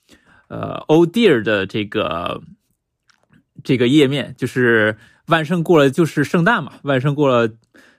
[0.48, 2.42] 呃 “Oh dear” 的这个
[3.64, 4.96] 这个页面，就是
[5.26, 7.54] 万圣过了就是圣诞嘛，万圣过了，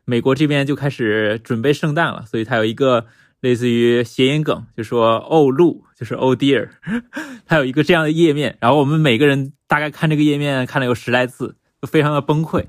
[0.06, 3.08] 美国这边就开始准备圣诞了，所以它有一个
[3.41, 6.69] 类似于谐音梗，就说 “Oh 路”就是 “Oh dear”，
[7.47, 12.67] 它有一个这样的页面，然后我们每个人大概看这个页面看了有十来次，就非常的崩溃。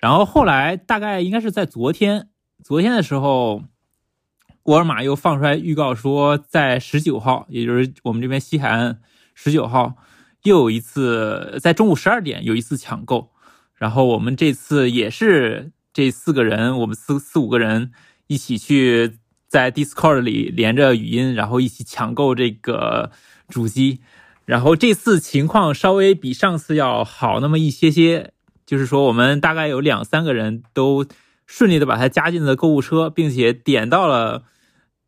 [0.00, 2.28] 然后后来大概应该是在昨天，
[2.62, 3.64] 昨天的时候，
[4.64, 9.00] 沃尔玛又放出来预告说，在十九号，也就是我们这边西海岸
[9.34, 9.96] 十九号，
[10.44, 13.32] 又有一次在中午十二点有一次抢购。
[13.74, 17.90] 然后我们这次也是这四个人，我们四四五个人
[18.28, 23.10] 一起去在 Discord 里连着语音，然后一起抢购这个
[23.48, 24.00] 主机。
[24.44, 28.32] 然后这次情况稍微比上次要好那么一些些。
[28.64, 31.04] 就是说，我们大概有两三个人都
[31.46, 34.44] 顺利的把它加进了购物车，并且点到了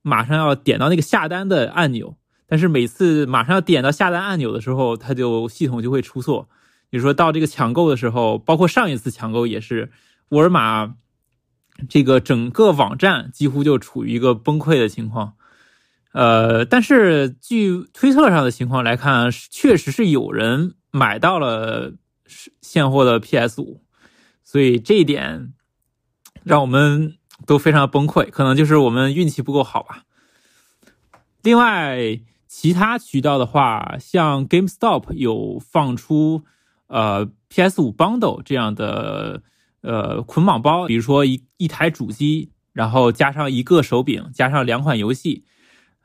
[0.02, 2.16] 马上要点到那个下单的按钮。
[2.46, 6.48] 但是每次马上要点到下单按钮的时候，它就系统就会出错。
[6.90, 9.90] 比如说到这个抢购的时候，包括上一次抢购也是，
[10.28, 10.94] 沃尔玛
[11.88, 15.34] 这个整个网站几乎就处于一个崩溃的情况。
[16.12, 21.94] 呃，但是据推特上的情况来看，确实是有人买到了。
[22.62, 23.82] 现货的 PS 五，
[24.42, 25.52] 所以这一点
[26.42, 27.16] 让我们
[27.46, 30.02] 都非常崩溃，可能就是我们运气不够好吧。
[31.42, 36.44] 另外，其他渠道的话，像 GameStop 有放出
[36.86, 39.42] 呃 PS 五 Bundle 这样的
[39.82, 45.44] 呃捆绑包，比如说一一台主机，然后加上一个手柄，加上两款游戏，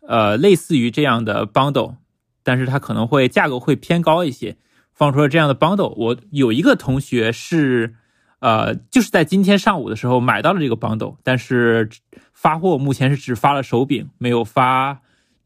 [0.08, 1.96] 呃，类似于这样的 Bundle，
[2.44, 4.58] 但是它可能会价格会偏高一些。
[4.92, 7.96] 放出了这样的 bundle，我有一个同学是，
[8.40, 11.90] 呃，就是在今天上午的时候买到了这个 bundle，但是
[12.34, 15.02] 发货目前是只发了手柄，没有发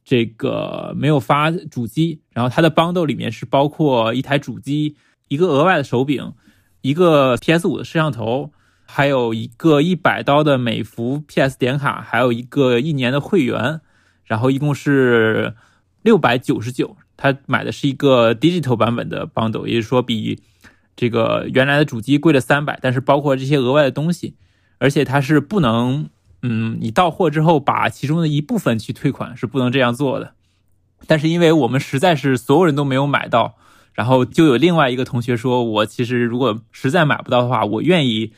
[0.06, 2.22] 这个没有发主机。
[2.32, 4.96] 然后它的 bundle 里面是包括一台主机、
[5.28, 6.34] 一个额外的手柄、
[6.82, 8.52] 一个 PS 五的摄像头，
[8.86, 13.82] 还有一个一百刀的美服 PS 点卡，还有一个一年的会员，
[14.26, 15.56] 然后一共是
[16.04, 16.96] 六百九十九。
[17.16, 20.40] 他买的是一个 digital 版本的 bundle，也就是说比
[20.96, 24.36] 这个原来的主机贵了三百，但是包括这些额外的东西，
[24.78, 26.10] 而且它是不能，
[26.42, 30.34] 嗯，你到货之后把其中的一部分去退款是不能这样做的。
[31.08, 33.56] 但是因为我们实在是所有人都没有买到，
[33.94, 38.34] 然后就有另外一个同学说，我其实如果实在买不到的话，我愿意，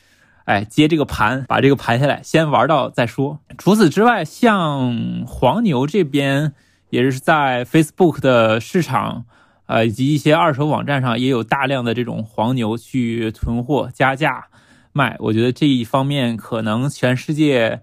[0.46, 3.40] 哎，接这个盘，把这个盘下来，先玩到再说。
[3.58, 6.54] 除此之外，像黄牛这边。
[6.92, 9.26] 也是在 Facebook 的市场，
[9.68, 14.48] 呃，以及一些二手网站上，也有大量的这种黄牛去囤货加价
[14.94, 15.16] 卖。
[15.20, 17.82] 我觉得这一方面可能全世界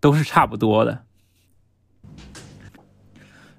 [0.00, 1.04] 都是差不多的。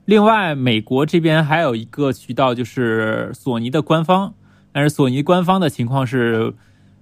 [0.06, 4.36] 另外，美国这边还有一个渠道，就是索尼的官方，
[4.72, 6.54] 但是索尼官方的情况是，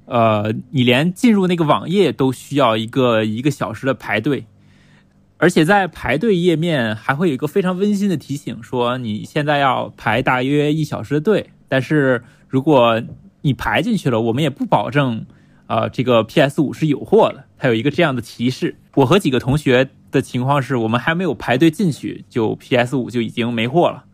[0.05, 4.45] 呃，你连进入那个网页都需要一个一个小时的排队。
[5.43, 11.49] 而且在排队页面还会有一个非常温馨的提醒，说你现在要排大约一小时的队。
[11.67, 13.03] 但是如果
[13.41, 15.25] 你排进去了，我们也不保证，
[15.67, 17.43] 呃，这个 PS 五是有货的。
[17.57, 18.77] 它有一个这样的提示。
[18.95, 24.05] 我和几个同学的情况是，我们还没有排队进去，就 PS 五就已经没货了。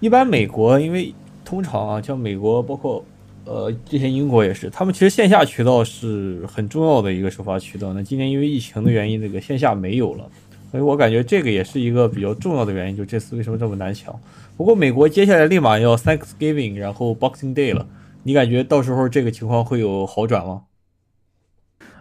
[0.00, 1.14] 一般美国，因为
[1.46, 3.02] 通常啊，像美国，包括
[3.46, 7.94] 呃之前英国也是，他们其实线下渠道是很重要的一个首发渠道。
[7.94, 10.28] 那今年因为疫情的原因，那个线下没有了。
[10.70, 14.14] 所以我感觉这个也是一个比较重要的原因，就这次为什么这么难抢。
[14.56, 17.86] 不过美国接下来立马要 Thanksgiving，然后 Boxing Day 了，
[18.24, 20.62] 你感觉到时候这个情况会有好转吗？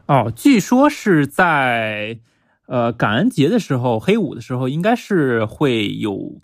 [0.07, 2.19] 哦，据说是在
[2.65, 6.41] 呃感恩节的时候，黑五的时候，应该是会有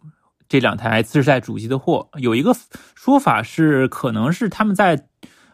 [0.48, 2.10] 这两台次世代主机的货。
[2.18, 2.54] 有一个
[2.94, 5.08] 说法是，可能是他们在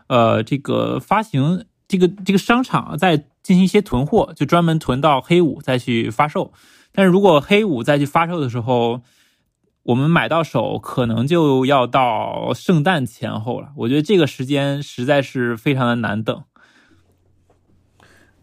[0.08, 3.26] 呃这个发行这个这个商场在。
[3.42, 6.54] 进行一些囤货，就专门囤到黑五再去发售。
[6.92, 9.02] 但是如果黑五再去发售的时候，
[9.82, 13.70] 我们买到手可能就要到圣诞前后了。
[13.76, 16.44] 我觉得这个时间实在是非常的难等。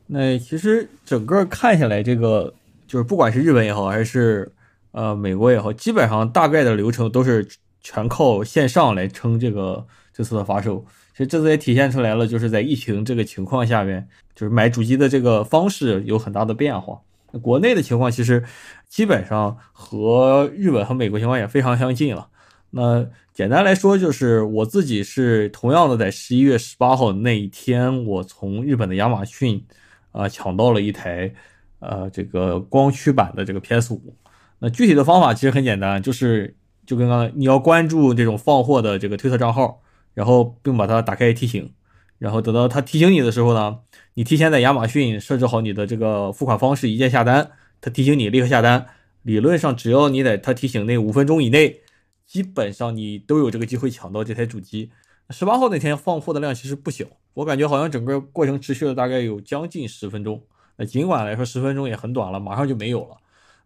[0.08, 2.54] 那其实整个看下来，这个
[2.88, 4.52] 就是不管是日本也好，还是
[4.90, 7.46] 呃美国也好，基本上大概的流程都是
[7.80, 10.84] 全靠线上来撑这个这次的发售。
[11.16, 14.06] 其实这次也体现出来了，就是在疫情这个情况下面。
[14.34, 17.00] 就是买主机的这个方式有很大的变化。
[17.40, 18.44] 国内的情况其实
[18.86, 22.28] 基本上和日本和美国情况也非常相近了。
[22.72, 29.64] 那简单来说，就是我自己是同样的，在十一月十八号那一天，我从日本的亚马逊
[30.12, 31.32] 啊抢到了一台
[31.78, 34.14] 呃这个光驱版的这个 PS 五。
[34.58, 36.54] 那具体的方法其实很简单，就是
[36.84, 39.80] 就跟刚才你要关注这种放货的这个推特账号，
[40.16, 41.74] 然后并把它打开提醒，
[42.18, 43.80] 然后等到它提醒你的时候呢，
[44.14, 47.50] 你提前在亚马逊设置好你的这个付款方式，一键下单，
[47.82, 48.86] 它提醒你立刻下单。
[49.20, 51.82] 理论上，只要你在它提醒那五分钟以内，
[52.26, 54.90] 基本上你都有这个机会抢到这台主机。
[55.28, 57.04] 十八号那天放货的量其实不小，
[57.34, 60.42] 我感觉好像整个过程持续了大概有将近十分钟。
[60.76, 63.16] 那尽管来说十分钟也很短了，马上就没有了。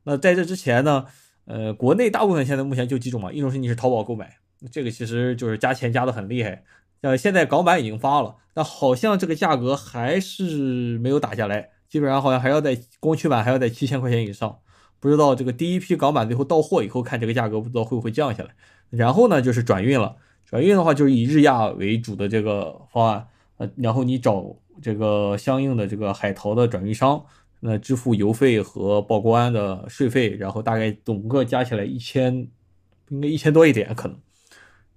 [0.04, 1.04] 那在这之前呢，
[1.44, 4.38] 呃，国内大部分现在目前就几种嘛，一种是你是淘宝购买，
[4.70, 6.64] 这个其实就是加钱加的很厉害。
[7.02, 14.58] 呃，现在港版已经发了，但好像这个价格还是没有打下来，基本上好像还要在光驱版还要在七千块钱以上。
[14.98, 18.50] 不知道这个第一批港版最后到货以后，看这个价格不知道会不会降下来。
[18.90, 20.16] 然后呢，就是转运了。
[20.44, 24.44] 转运的话，就是以日亚为主的这个方案，呃，然后你找
[24.82, 27.24] 这个相应的这个海淘的转运商，
[27.60, 32.46] 那支付邮费和报关的税费，然后大概总个加起来一千，
[33.08, 34.18] 应该一千多一点可能。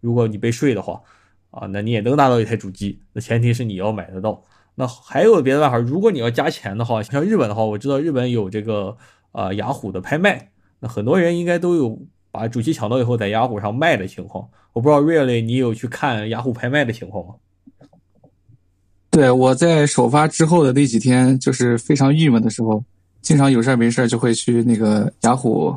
[0.04, 1.02] 如果你被税的话，
[1.50, 3.00] 啊，那你也能拿到一台主机。
[3.14, 4.44] 那前提是你要买得到。
[4.76, 8.96] 那还有别的办法，如果你要加钱的话，像日本的话，我知道日本有这个。
[9.34, 12.00] 啊，雅虎的拍卖，那很多人应该都有
[12.30, 14.48] 把主机抢到以后在雅虎上卖的情况。
[14.74, 17.34] 我不知道 Really 你有去看雅虎拍卖的情况吗？
[19.10, 22.84] 对，我在首发之后的那几天，就是非常郁闷的时候，
[23.24, 25.76] 经常有事没事就会去那个雅虎，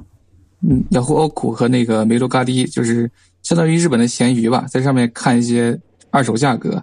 [0.60, 3.10] 嗯，雅虎奥酷和那个梅洛嘎迪，就是
[3.46, 5.80] 相当于日本的闲鱼吧，在上面看一些
[6.10, 6.82] 二手价格。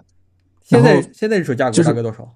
[0.64, 2.26] 现在现在二手价格大概多少？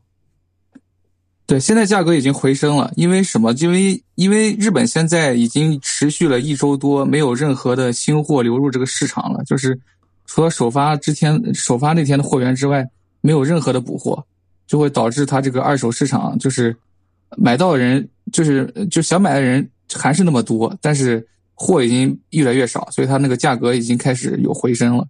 [1.47, 3.55] 对，现在价格已经回升了，因为什么？
[3.55, 9.81] 因为因为日本现在已经持续了一周多，没有任何的新货流入这个市场了，就是
[10.27, 12.87] 除了首发之前首发那天的货源之外，
[13.23, 14.23] 没有任何的补货，
[14.67, 16.77] 就会导致它这个二手市场就是
[17.39, 21.27] 买到人就是就想买的人还是那么多，但是
[21.61, 25.05] 货已经越来越少，所以它那个价格已经开始有回升了。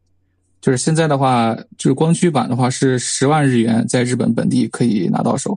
[0.63, 5.57] 就是现在的话，就是光驱版的话是十万日元，在日本本地可以拿到手。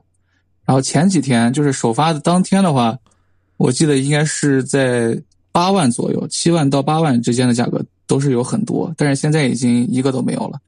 [0.66, 2.96] 然后前几天就是首发的当天的话，
[3.56, 5.18] 我记得应该是在
[5.50, 10.60] 八万左右，七万到八万之间的价格都是有很多，但是现在已经一个都没有了。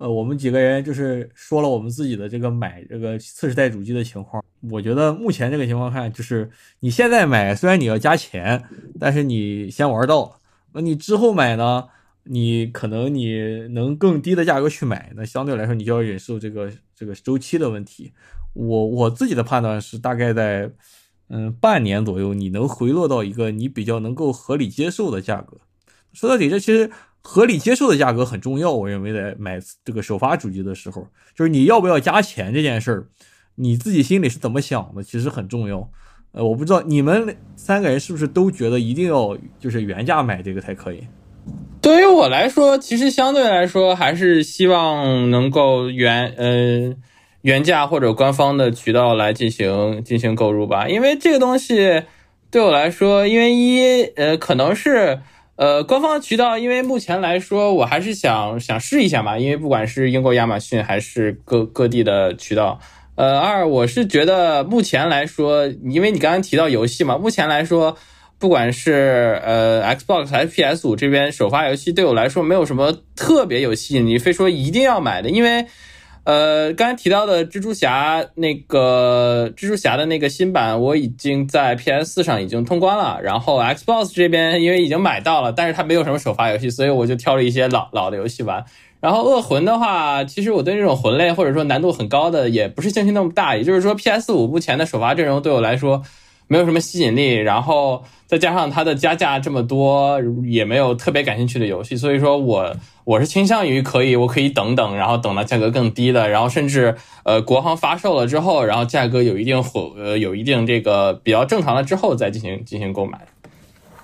[0.00, 4.42] 呃，我们几个人就是说了我们自己的这个买这个次世代主机的情况。
[4.70, 8.64] 我觉得目前这个情况看，就是你现在买虽然你要加钱，
[8.98, 10.40] 但是你先玩到，
[10.72, 11.84] 那你之后买呢，
[12.24, 18.10] 你可能你能更低的价格去买，那相对来说你就要忍受这个这个周期的问题。
[18.54, 20.72] 我我自己的判断是，大概在
[21.28, 25.58] 嗯半年左右，你能回落到一个你比较能够合理接受的价格。
[26.14, 26.90] 说到底，这其实
[27.22, 28.72] 合理接受的价格很重要。
[28.72, 33.06] 我认为在买这个首发主机的时候，就是你要不要加钱这件事儿，
[33.56, 35.88] 你自己心里是怎么想的，其实很重要。
[36.32, 41.04] 呃，我不知道你们三个人是不是都觉得一定要就是原价买这个才可以。
[41.80, 46.96] 对于我来说，其实相对来说还是希望能够原呃。
[47.42, 52.02] 原价或者官方的渠道来进行进行购入吧，因为这个东西
[52.50, 55.18] 对我来说，因为一呃可能是
[55.60, 62.80] 呃官方渠道，因为目前来说我还是想想试一下嘛，因为不管是英国亚马逊还是各各地的渠道，
[63.14, 67.94] 呃二我是觉得目前来说，因为你刚刚提到游戏嘛，目前来说
[68.38, 75.66] 不管是呃 Xbox 还是 PS 五这边首发游戏，对我来说没有什么特别有吸引力，非说一定要买的，因为。
[76.24, 83.18] 呃，刚才提到的蜘蛛侠那个蜘蛛侠的那个新版，我已经在 PS 四上已经通关了。
[83.22, 88.64] 然后 Xbox 这边因为已经买到了，但是它没有什么首发游戏，所以我就挑了一些老老的游戏玩。
[89.00, 93.56] 然后恶魂的话，其实我对这种魂类或者说难度很高的，也不是兴趣那么大。
[93.56, 96.02] 也就是说，PS 五目前的首发阵容对我来说
[96.50, 97.36] 没有什么吸引力。
[97.36, 102.76] 然后再加上它的加价这么多，也没有特别感兴趣的游戏，所以说我。
[103.04, 106.94] 我是倾向于可以，我可以等等，然后等到价格更低的，然后甚至
[107.24, 113.26] 呃国行发售了之后，然后价格有一定火呃有一定这个比较正常了之后再进行进行购买。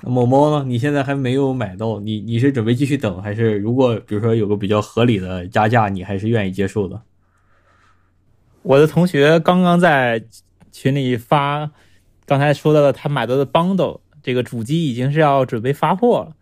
[0.01, 0.65] 某某呢？
[0.67, 7.01] 你现在还没有买到，你你是准备继续等，还是如果比如说有个比较合理的加价，你还是愿意接受的？
[8.63, 10.25] 我的同学刚刚在
[10.73, 11.71] 群里发，
[12.27, 16.37] 刚才说到的他买到的 bundle，这个主机已经是要准备发货了。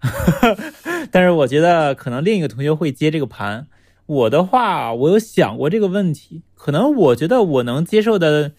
[1.10, 3.66] 但是我觉得可能另一个同学会接这个盘。
[4.06, 6.42] 我的话，我有想过这个问题。
[6.54, 8.52] 可能我觉得我能接受的，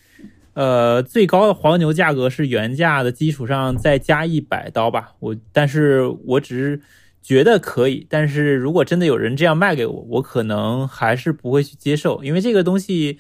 [0.54, 5.14] 呃，最高的黄牛价格是原价的基础上再加一百刀吧。
[5.20, 6.82] 我，但是我只是
[7.24, 8.06] 觉得可以。
[8.10, 13.18] 但是如果真的有人这样卖给我，我可能还是不会去接受，因为这个东西，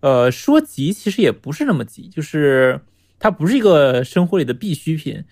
[0.00, 2.80] 呃，说急其实也不是那么急，就是
[3.24, 5.24] 它不是一个生活里的必需品。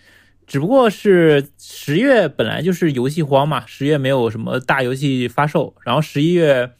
[0.46, 6.70] 只不过是十月本来就是游戏荒嘛，十月没有什么大游戏发售，然后十一月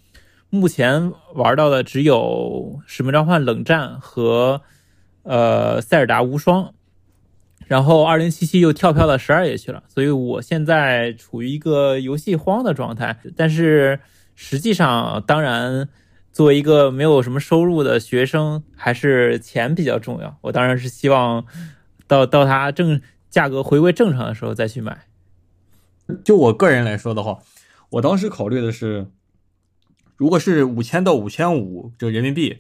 [0.49, 4.63] 目前玩到的只有《使命召唤：冷战》和
[5.23, 6.65] 呃《塞尔达无双》，
[7.67, 13.19] 然后二零七七又跳票到十二月去了，所以我现在处于一个游戏荒的状态。
[13.37, 14.01] 但是
[14.35, 15.91] 实际上，当然
[16.33, 20.39] 作为一个没有什么收入的学生，还是钱比较重要。
[20.43, 21.45] 我当然是希望
[22.07, 23.01] 到到它正。
[23.33, 25.07] 价格回归正常的时候再去买。
[26.23, 27.39] 就我个人来说的话，
[27.89, 29.07] 我当时考虑的是，
[30.19, 32.59] 如果是五千到五千五这人民币，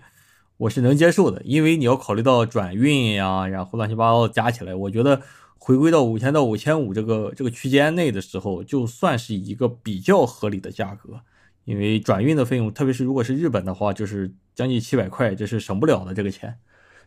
[0.56, 5.20] 我是能接受的，因为你要考虑到转运呀，然后乱七八糟加起来，我觉得
[5.58, 11.20] 回归到五千到五千五这个这个区间内的时候，就算是一个比较合理的价格。
[11.64, 16.54] 因为转运的费用，特别是如果是日本的话，就是将近七百块，这是省不了的这个钱。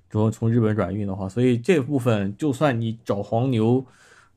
[0.10, 3.86] 如果从日本转运的话，所以这部分就算你找黄牛，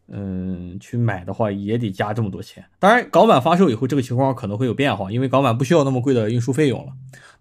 [0.09, 2.64] 嗯，去买的话，也得加这么多钱。
[2.81, 6.93] 当然，港版发售以后，这个情况可能会有变化，因为港版不需要那么贵的运输费用了。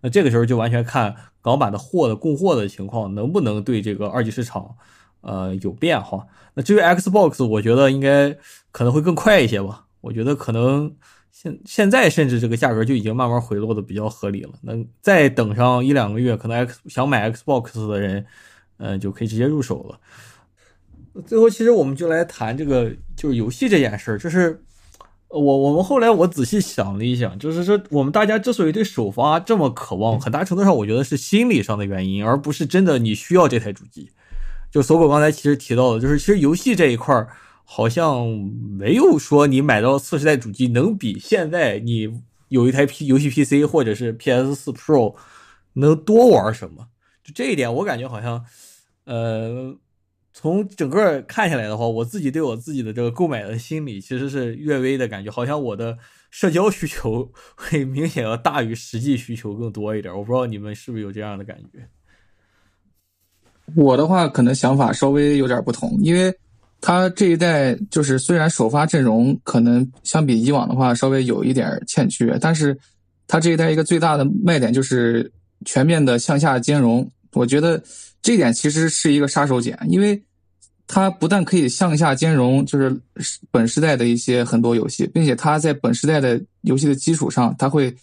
[0.02, 4.76] 那这个时候就完全看港版的货的供货的情况，能不能对这个二级市场，
[5.22, 6.28] 呃，有变化。
[6.54, 8.38] 那至于 Xbox，我觉得应该
[8.72, 9.86] 可能会更快一些吧。
[10.02, 10.96] 我觉得可能。
[11.32, 14.50] 现现在甚至这个价格就已经慢慢回落的比较合理了。
[14.62, 18.26] 那再等上一两个月，可能 X 想买 Xbox 的人，
[18.78, 20.00] 嗯，就可以直接入手了。
[21.26, 24.18] 最后，其实我们就来谈这个，就是游戏这件事儿。
[24.18, 24.64] 就是
[25.30, 34.10] 我我们后来我仔细想了一想，就是说我们大家之所以对首发这么渴望，很大程度上我觉得是心理上的原因，而不是真的你需要这台主机。
[34.72, 37.30] 就搜狗刚才其实提到的，就是其实游戏这一块儿。
[37.70, 38.26] 好像
[38.80, 42.10] 没有说你买到次世代主机能比现在你
[42.48, 45.14] 有一台 P 游戏 PC 或者是 PS 四 Pro
[45.74, 46.88] 能多玩什么？
[47.26, 48.46] 就这一点，我感觉好像，
[49.04, 49.76] 呃，
[50.32, 55.98] 从整个看下来的话，我自己对我自己的这个购买的心理其实是略微的感觉，好像我的
[56.32, 60.18] 社交需求会明显要大于实际需求更多一点。
[60.18, 61.86] 我不知道你们是不是有这样的感觉？
[63.76, 66.34] 我的话，可能想法稍微有点不同，因为。
[66.80, 72.78] 它这一代就是虽然首发阵容可能相比以往的话稍微有一点欠缺，但是
[73.28, 75.30] 它这一代一个最大的卖点就是
[75.66, 77.10] 全面的向下兼容。
[77.34, 77.82] 我觉得
[78.22, 80.22] 这一点其实是一个杀手锏，因为
[80.86, 82.96] 它不但可以向下兼容，就是
[83.50, 87.94] 本时代的一些很多游戏，并且它在本时代的游戏的基础上，它会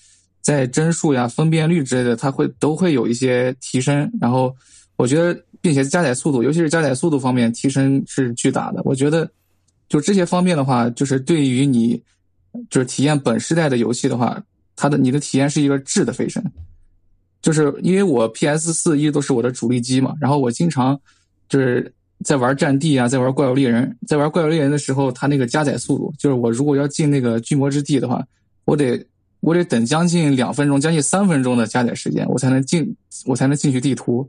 [0.42, 4.10] 在帧数呀、分辨率之类的，它会都会有一些提升。
[4.20, 4.54] 然后
[4.96, 5.40] 我觉得。
[5.64, 8.82] 并且加载速度，尤其是加载速度方面提升是巨大的。
[8.84, 9.26] 我觉得，
[9.88, 12.02] 就这些方面的话，就是对于你，
[12.68, 14.38] 就是体验本世代的游戏的话，
[14.76, 16.44] 它的你的体验是一个质的飞升。
[17.40, 21.00] 就是因为我 PS 四一直都是我的主力机嘛，然后我经常
[21.48, 21.90] 就是
[22.22, 28.22] 在玩战地啊，在玩怪物猎人，在玩怪物猎人的时候，它那个加载速度，就是我如果要进那个巨魔之地的话，
[28.66, 29.02] 我得
[29.40, 32.94] 我得等将近两分钟，将近三分钟的加载时间，我才能进，
[33.24, 34.28] 我才能进去地图。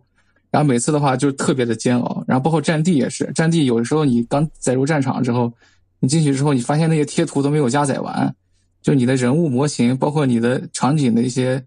[0.56, 5.52] 然后每次的话就特别的煎熬，然后包括战地也是，战地有的时候你刚载入战场之后，
[6.00, 8.34] 你进去之后，你发现那些贴图都没有加载完，
[8.82, 11.62] 就你的人物模型，包括你的场景的一些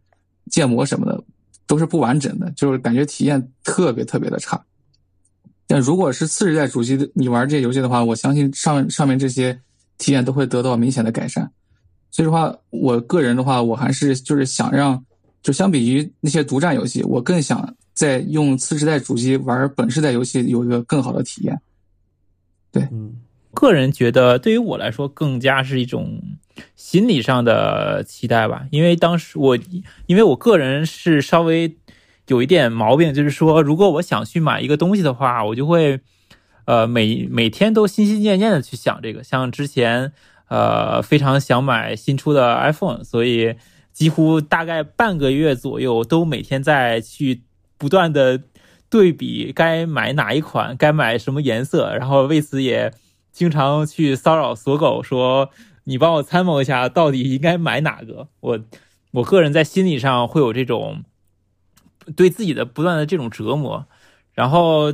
[0.50, 1.22] 建模什么的，
[1.66, 4.58] 都是不完整的，就是感觉体验特别特别的差。
[5.66, 9.60] 但如果是次世代主机的你玩这些游戏的话，我相信上上面这些
[9.98, 11.52] 体验都会得到明显的改善。
[12.10, 15.04] 所以的话，我个人的话，我还是就是想让，
[15.42, 17.74] 就相比于那些独占游戏，我更想。
[17.98, 21.60] 在用次世代主机玩本世代游戏有一个更好的体验。
[22.70, 23.16] 对，嗯，
[23.52, 26.22] 个人觉得对于我来说更加是一种
[26.76, 29.58] 心理上的期待吧，因为当时我
[30.06, 31.76] 因为我个人是稍微
[32.28, 35.98] 有一点毛病，就是说如果我想去买一个东西的话，我就会
[36.66, 40.12] 呃每每天都心心念念的去想这个，像之前
[40.46, 43.56] 呃非常想买新出的 iPhone，所以
[43.98, 47.42] 几乎大概半个月左右都每天在去。
[47.80, 48.42] 不断的
[48.90, 52.92] 对比该买哪一款，该买什么颜色，然后为此也
[53.30, 55.50] 经常去骚扰锁狗，说
[55.84, 58.26] 你帮我参谋一下，到底应该买哪个？
[58.40, 58.58] 我
[59.12, 61.04] 我个人在心理上会有这种
[62.16, 63.86] 对自己的不断的这种折磨。
[64.34, 64.92] 然后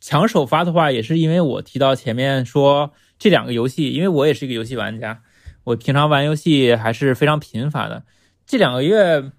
[0.00, 5.22] 抢首发的话，也是因为我提到前面说这两个游戏，因为我也是一个游戏玩家，
[5.62, 8.02] 我平常玩游戏还是非常频繁的，
[8.46, 9.32] 这两个月。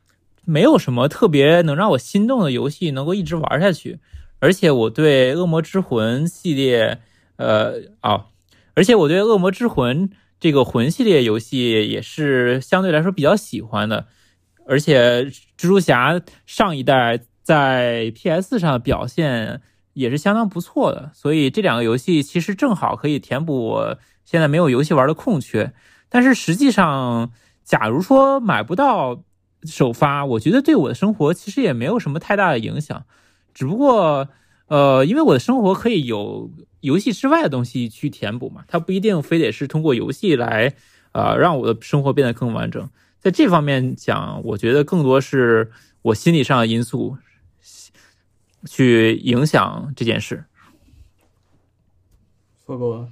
[0.47, 3.97] 没有什么特别能让我心动的游戏能够一直玩下去，
[4.37, 6.99] 而且我对《恶魔之魂》系列，
[7.37, 8.27] 呃啊，
[8.75, 10.07] 而且我对《恶魔之魂》
[10.39, 14.05] 这个魂系列游戏也是相对来说比较喜欢的，
[14.67, 19.61] 而且蜘蛛侠上一代在 PS 上的表现
[19.93, 21.09] 也是相当不错的。
[21.15, 25.73] 所以这两个游戏其实正好可以填补我现在没有游戏玩的空缺。
[26.07, 27.31] 但是实际上，
[27.65, 29.21] 假如说买不到
[29.63, 33.03] 首发，我觉得对我的生活其实也没有什么太大的影响。
[33.53, 34.29] 只不过，
[34.67, 36.51] 呃，因为我的生活可以有
[36.81, 40.75] 游戏之外的东西去填补嘛，它不一定非得是通过游戏来，
[41.13, 42.87] 呃，让我的生活变得更完整。
[43.19, 45.71] 在这方面讲，我觉得更多是
[46.03, 47.17] 我心理上的因素
[48.65, 50.43] 去影响这件事。
[52.65, 53.07] 说够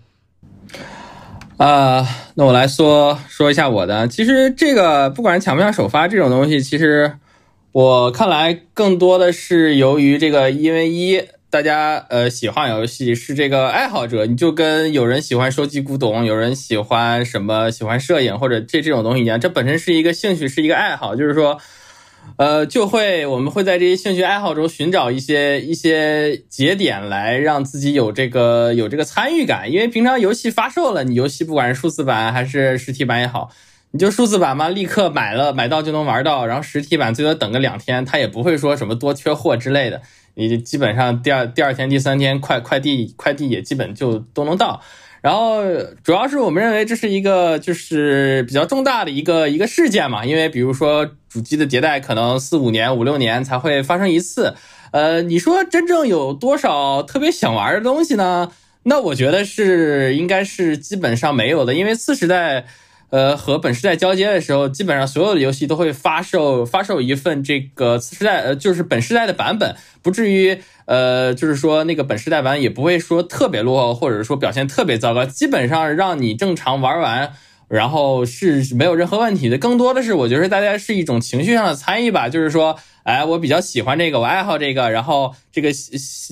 [1.58, 4.08] 啊，那我来说说一下我的。
[4.08, 7.14] 其实这个不管抢不抢首发这种东西，其实
[7.72, 21.60] 我看来更多的是由于这个，因为一大家呃喜欢游戏是这个爱好者，你就跟有人喜欢收集古董，有人喜欢什么喜欢摄影或者这这种东西一样，这本身是一个兴趣，是一个爱好，就是说。
[22.36, 33.52] 呃，就会我们会在这些兴趣爱好中寻找一些一些节点来让自己有这个有这个参与感，因为平常游戏发售了，你游戏不管是数字版还是实体版也好，
[33.92, 40.02] 你就数字版嘛，立刻买了买到就能玩到，然后实体版最多等个两天，它也不会说什么多缺货之类的，
[40.34, 44.82] 你基本上第二第二天第三天快快递快递也基本就都能到。
[45.24, 45.64] 然后
[46.04, 54.54] 主要是我们认为这是一个就是比较重大的一个一个事件嘛，因为比如说主机的迭代可能四五年五六年才会发生一次，
[54.92, 58.52] 呃，你说真正有多少特别想玩的东西呢？
[58.84, 62.66] 那我觉得是应该是基本上没有的，因为次时代。
[63.14, 77.34] 呃，和本世代交接的时候，基本上所有的游戏都会发售发售一份这个次世代，呃，就是本世代的版本，不至于，呃，就是说那个本世代版也不会说特别落后，或者说表现特别糟糕，基本上让你正常玩完，
[77.68, 79.60] 然后是没有任何问题的。
[79.60, 85.70] 更多的是，我觉得大家是一种情绪上的参与吧，就是说，哎，我比较喜欢这个，我爱好这个，然后这个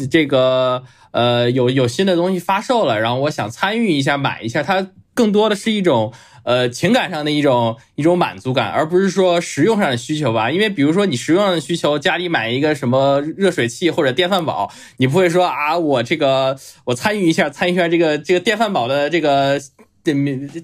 [0.10, 6.12] 这个呃有有新的东西发售了，然后我想参与一下，买一下，它更多的是一种。
[6.44, 10.52] 呃，情感上的一种一种满足感，而不是说实用上的需求吧。
[10.52, 19.60] 因为比如说你实用上的需求，家里买一个什么热水器或者电饭煲，你不会说啊，我这个我参与一下，参与一下这个这个电饭煲的这个
[20.04, 20.14] 这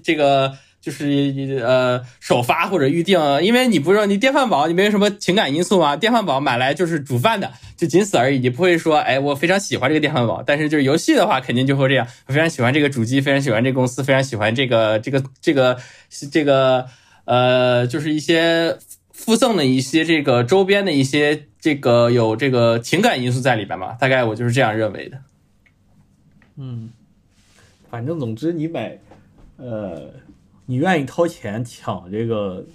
[0.02, 0.52] 这个。
[0.80, 5.96] 就是呃首发或者预定，因为你不是你电饭煲，你没有什么情感因素嘛？
[5.96, 8.38] 电饭煲买来就是煮饭的，就仅此而已。
[8.38, 10.42] 你不会说，哎，我非常喜欢这个电饭煲。
[10.46, 12.06] 但是就是游戏的话，肯定就会这样。
[12.26, 15.78] 我非常喜欢这个主机，非常喜欢这个公司，非常喜欢这个这个这个
[16.30, 16.86] 这个
[17.24, 18.78] 呃，就是一些
[19.12, 23.94] 附赠的一些这个周边的一些这个有这个情感因素在里边嘛？
[23.98, 25.18] 大概我就是这样认为的。
[26.56, 26.90] 嗯，
[27.90, 28.96] 反正总之你买
[29.56, 30.10] 呃。
[30.70, 32.66] 你愿意掏钱抢这个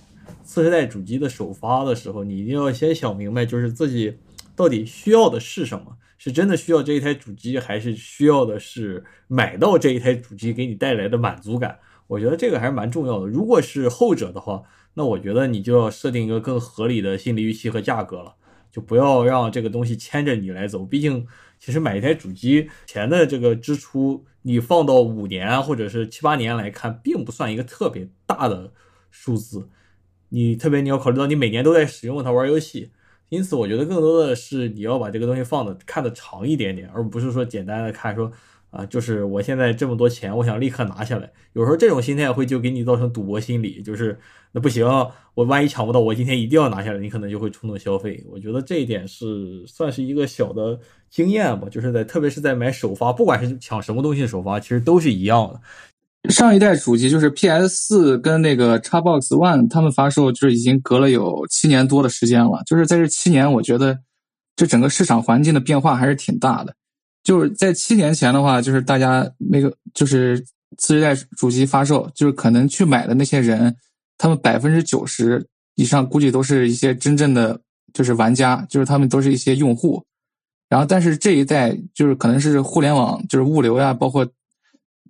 [0.43, 4.17] 次世代主机的首发的时候，你一定要先想明白，就是自己
[4.55, 5.95] 到底需要的是什么？
[6.17, 11.77] 是真的需要这一台主机，还是需要的是买到这一台主机给你带来的满足感？
[12.07, 13.27] 我觉得这个还是蛮重要的。
[13.27, 14.63] 如果是后者的话，
[14.95, 18.33] 那我觉得你就要设定一个更合理的心理预期和价格了，
[18.71, 20.83] 就不要让这个东西牵着你来走。
[20.83, 21.27] 毕竟，
[21.59, 24.25] 其实买一台主机钱的这个支出。
[24.43, 28.71] 你放到五年或者是七八年来看，并不算一个特别大的
[29.09, 29.69] 数字。
[30.29, 32.91] 你特别你要考虑到你每年都在使用它玩游戏，
[33.29, 38.31] 因此我觉得更多的是你要把这个东西放的看的长一点点，而不是说简单的看说
[38.73, 41.31] 啊，就是我现在这么多钱，我想立刻拿下来。
[41.53, 44.19] 有时候这种心态会就给你造成赌博心理，就是
[44.51, 44.85] 那不行，
[45.35, 48.23] 我万一抢不到，我今天一定要拿下来，你可能就会冲动消费。
[48.31, 50.79] 我觉得这一点是算是一个小的。
[51.13, 56.31] 经验吧，就是在特别是在买首发，不管是抢什么东西首发，其实都是一样的。
[56.31, 62.63] 上一代主机就是 PS 四跟那个 Xbox One，他们发售就是已经隔了有七年多的时间了。
[62.65, 63.95] 就是在这七年，我觉得
[64.55, 66.73] 这整个市场环境的变化还是挺大的。
[67.23, 70.39] 就是在七年前的话，就是大家那个就是
[70.77, 73.75] 次世代主机发售，就是可能去买的那些人，
[74.17, 75.45] 他们百分之九十
[75.75, 77.59] 以上估计都是一些真正的
[77.93, 80.03] 就是玩家，就是他们都是一些用户。
[80.69, 84.25] 然后，但是这一代就是可能是互联网，就是物流呀，包括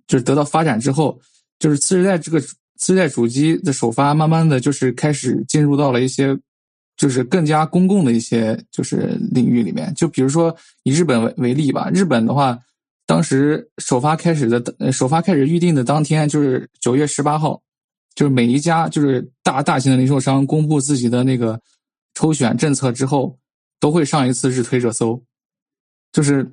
[0.06, 1.18] 就是得到发展之后，
[1.58, 6.38] 就是次世代这个次世代主机的首发，慢慢的就是开始进入到了一些
[6.96, 9.92] 就是更加公共的一些就是领域里面。
[9.94, 12.58] 就比如说以日本为为例吧，日本的话，
[13.06, 17.60] 当时首发开始的首发开始预定的当天就是九月十八号，
[18.14, 21.60] 就是每一家就是大大型的零售商公布自己的那个
[22.14, 23.38] 抽选政策之后，
[23.80, 25.20] 都会上一次日推热搜。
[26.12, 26.48] 就是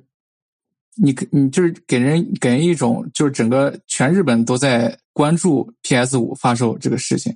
[0.96, 7.34] 你，你就是给人给人一种，就是整个全日本都在关注 PS 五发售这个事情，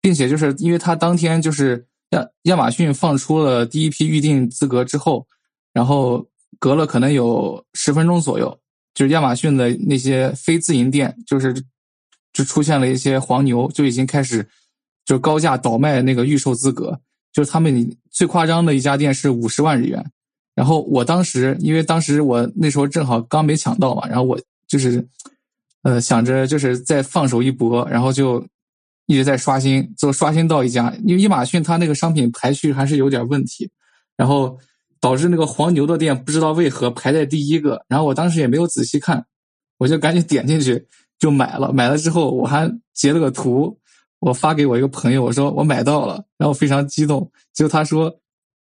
[0.00, 5.26] 并且就是因为它当天就是亚亚马逊放出了第一批预定资格之后，
[5.72, 6.26] 然后
[6.58, 8.58] 隔了可能有十分钟左右，
[8.94, 11.54] 就是亚马逊的那些非自营店，就是
[12.32, 14.48] 就出现了一些黄牛，就已经开始
[15.04, 17.00] 就高价倒卖那个预售资格。
[17.30, 20.04] 就是他们最夸张的一家店是五十万日元，
[20.54, 25.06] 然后我当时因为当时我那时候正好刚没抢到嘛，然后我就是
[25.82, 28.44] 呃想着就是再放手一搏，然后就
[29.08, 33.68] 一直在刷新，就刷新到一家，因为亚马逊它那个商品排序还是有点问题，
[34.16, 34.56] 然后。
[35.00, 39.24] 导致那个黄牛的店不知道为何排在第一个，然后我当时也没有仔细看，
[39.78, 40.88] 我就赶紧点进去
[41.20, 41.72] 就买了。
[41.72, 43.78] 买了之后我还截了个图，
[44.18, 47.30] 我发给我一个朋友，我说我买到了，然后非常激动。
[47.54, 48.12] 结果他说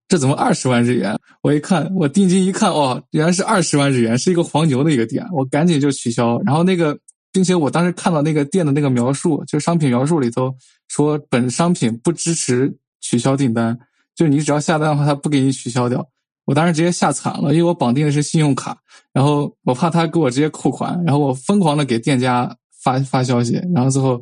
[0.07, 1.15] 这怎么二十万日元？
[1.43, 6.41] 我一看我定睛一看，哦，原来是二十万日元，是一个黄牛的一个店，我赶紧就取消。
[6.43, 6.97] 然后那个，
[7.33, 10.55] 并且我当时看到那个店的那个描述，就商品描述里头
[10.87, 13.77] 说本商品不支持取消订单，
[14.15, 16.07] 就你只要下单的话，他不给你取消掉。
[16.45, 18.77] 我当时直接吓惨了，因为我绑定的是信用卡，
[19.13, 22.53] 然后我怕他给我直接扣款，然后我疯狂的给店家
[22.83, 24.21] 发发消息，然后最后，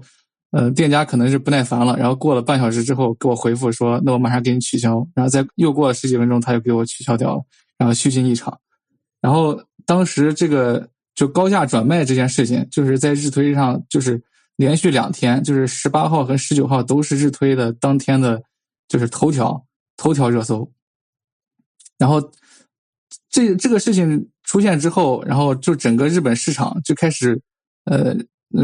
[0.51, 7.43] 呃，店家可能是不耐烦了，然后过了半小时之后给我回复说，那我马上给你取消，然后再又过了十几分钟，他就给我取消掉了，
[7.77, 8.55] 然后虚惊一场。
[9.19, 14.21] 然后当时这个就高价转卖这件事情，就是在日推上就是
[14.55, 18.41] 连续两天，就是十八号和十九号都是日推的当天的，
[18.87, 19.65] 就是头条
[19.97, 20.71] 头条热搜。
[21.97, 22.19] 然后，
[23.29, 27.39] 这这个事情出现之后，然后就整个日本市场就开始，
[27.85, 28.15] 呃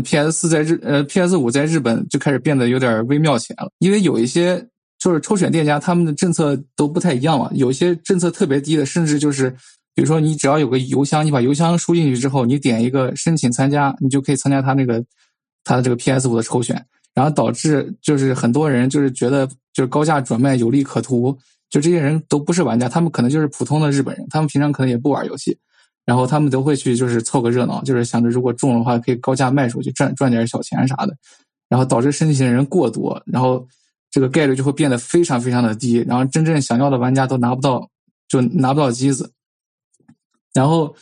[0.01, 3.71] ，PS 四在日，呃，PS 五在日本就开始变得有点微妙起来了。
[3.77, 4.67] 因为有一些
[4.97, 7.49] 就是抽选店家，他们的政策都不太一样嘛。
[7.53, 9.55] 有些政策特别低的，甚至就是，
[9.97, 15.03] 比如说你只要有个邮箱，你把邮箱输进去之后，你点一个申请参加，你就可以参加他那个
[15.63, 16.85] 他的这个 PS 五的抽选。
[17.15, 21.35] 然后导致就是很多人就是觉得就是高价转卖有利可图。
[21.67, 25.57] 就这些人都不是玩家，他们可能就是普通的日本人，他们平常可能也不玩游戏，
[26.05, 31.17] 然后他们都会去就是凑个热闹，就是想着如果中的话可以高价卖出去赚赚点小钱啥的，
[31.67, 33.67] 然后导致申请的人过多，然后
[34.11, 37.89] 这个概率就会变得非常非常的低，然后真正想要的玩家都拿不到，
[38.29, 39.31] 就拿不到机子。
[40.57, 40.95] 然后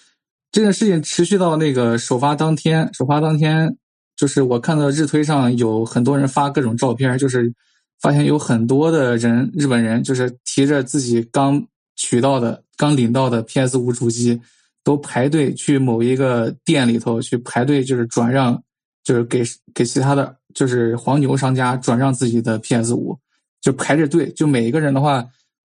[0.52, 3.76] 这件事情持续到那个首发当天，首发当天
[4.16, 7.54] 就是我看到日推上有很多人发各种照片，就是。
[8.02, 14.40] 发现有很多的人，日本人就是提着自己刚取到的、刚领到的 PS 五主机，
[14.84, 18.62] 都排队去某一个店里头去排队，就是转让，
[19.04, 19.44] 就是给
[19.74, 23.18] 给其他的就是黄牛商家转让自己的 PS 五，
[23.62, 25.26] 就排着队，就每一个人的话，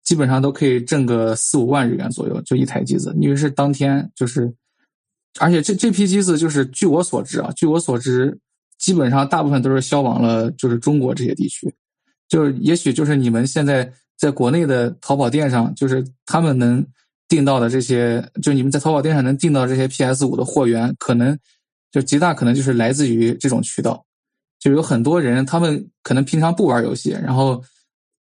[0.03, 4.53] 基本上都可以挣个四五万日元左右，就一台机子，因为是当天就是，
[5.39, 8.37] 而且这这批机子就是据我所知啊，据我所知，
[8.77, 11.73] 基本上大部分都是销往了就是中国这些地区。
[12.27, 16.83] 就是，也许就是你们现在在国内的淘宝店上，就是他们能
[17.27, 21.37] 订到的这些，就你们在淘宝店上能订到这些 PS 五的货源，可能
[21.91, 24.03] 就极大可能就是来自于这种渠道。
[24.59, 27.61] 就有很多人，他们可能平常不玩游戏，然后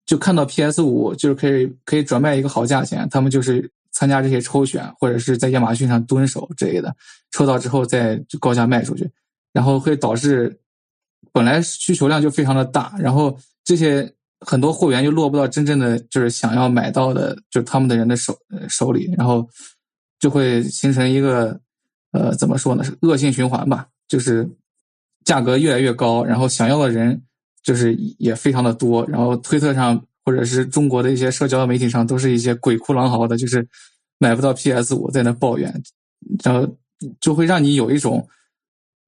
[0.10, 6.92] 就看到 PS 五就是可以可以转卖一个好价钱，他们就是参加这些抽选，或者是在亚马逊上蹲守之类的，
[7.30, 9.08] 抽到之后再高价卖出去，
[9.54, 10.60] 然后会导致
[11.32, 13.38] 本来需求量就非常的大，然后。
[13.66, 18.36] 这些很多货源又落不到真正的就是想要买到的，就是他们的人的手
[18.68, 19.48] 手里，然后
[20.20, 21.60] 就会形成一个
[22.14, 22.84] 呃怎么说呢？
[22.84, 23.86] 是恶性循环吧？
[24.08, 24.50] 就是
[25.24, 27.22] 价格越来越高，然后想要的人
[27.64, 33.68] 就是也非常的多，然后推特上或者是中国的一些社交媒体上都是一些鬼哭狼嚎的，就是
[34.18, 35.74] 买不到 PS 五在那抱怨，
[36.44, 36.78] 然后
[37.20, 38.28] 就会让你有一种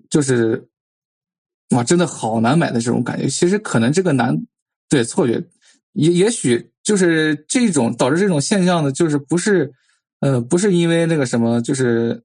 [0.10, 0.68] 就是。
[1.72, 3.30] 哇，真的好难买的这种感觉。
[3.30, 4.38] 其实可能这个难，
[4.89, 5.41] 对错觉，
[5.93, 9.72] 也也许就是这种导致这种现象的，就是不是，
[10.20, 12.22] 呃，不是因为那个什么，就是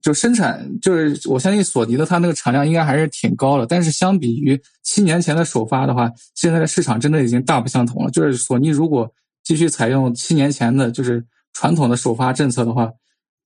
[0.00, 3.66] 就生产，就是我相信索尼的它那个产量应该还是挺高的。
[3.66, 8.10] 但是相比于七年前的首发的话，现在的市场真的已经大不相同了。
[8.10, 9.12] 就是索尼如果
[9.44, 12.90] 继续采用七年前的，就是传统的首发政策的话，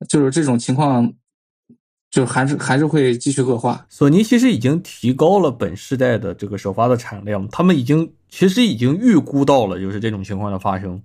[0.08, 1.12] 就是这种情况。
[2.10, 3.84] 就还是还是会继续恶化。
[3.88, 11.02] 索尼其实已经提高了本世代的这个首发的产量，他们已经其实已经预估到了就是这种情况的发生。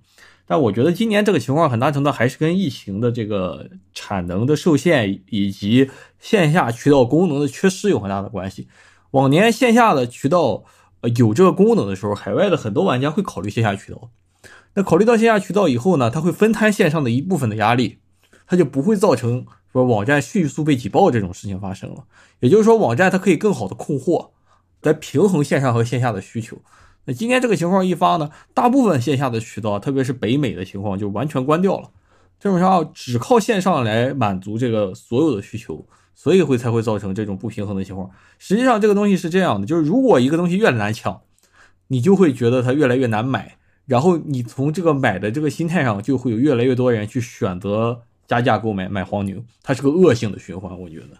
[0.50, 5.88] 但我觉得今年这个情况很大程度还是跟疫情的这个产能的受限以及
[6.18, 8.66] 线下渠道功能的缺失有很大的关系。
[9.12, 10.64] 往年线下的渠道
[11.14, 14.10] 有这个功能的时候，海外的很多玩家会考虑线下渠道。
[14.74, 18.00] 那考虑到线下渠道以后呢，它会分摊线上的一部分的压力，
[18.48, 19.46] 它就不会造成。
[19.72, 22.02] 说网站迅速被挤爆这种事情发生了，
[22.40, 24.32] 也就是说网站它可以更好的控货，
[24.82, 26.58] 来平衡线上和线下的需求。
[27.12, 31.90] 今天这个情况一发呢，大部分线下的渠道，特别是北美的情况就完全关掉了，
[32.38, 38.10] 这种情况只靠线上来满足这个所有的需求，所以会才会造成这种不平衡的情况。
[38.38, 41.20] 实际上，这个东西是这样的，就是如果一个东西越难抢，
[41.88, 43.56] 你就会觉得它越来越难买，
[43.86, 51.18] 然后你从这个买的这个心态上，就会有越来越多人去选择加价购买买黄牛，它是个恶性的循环，我觉得。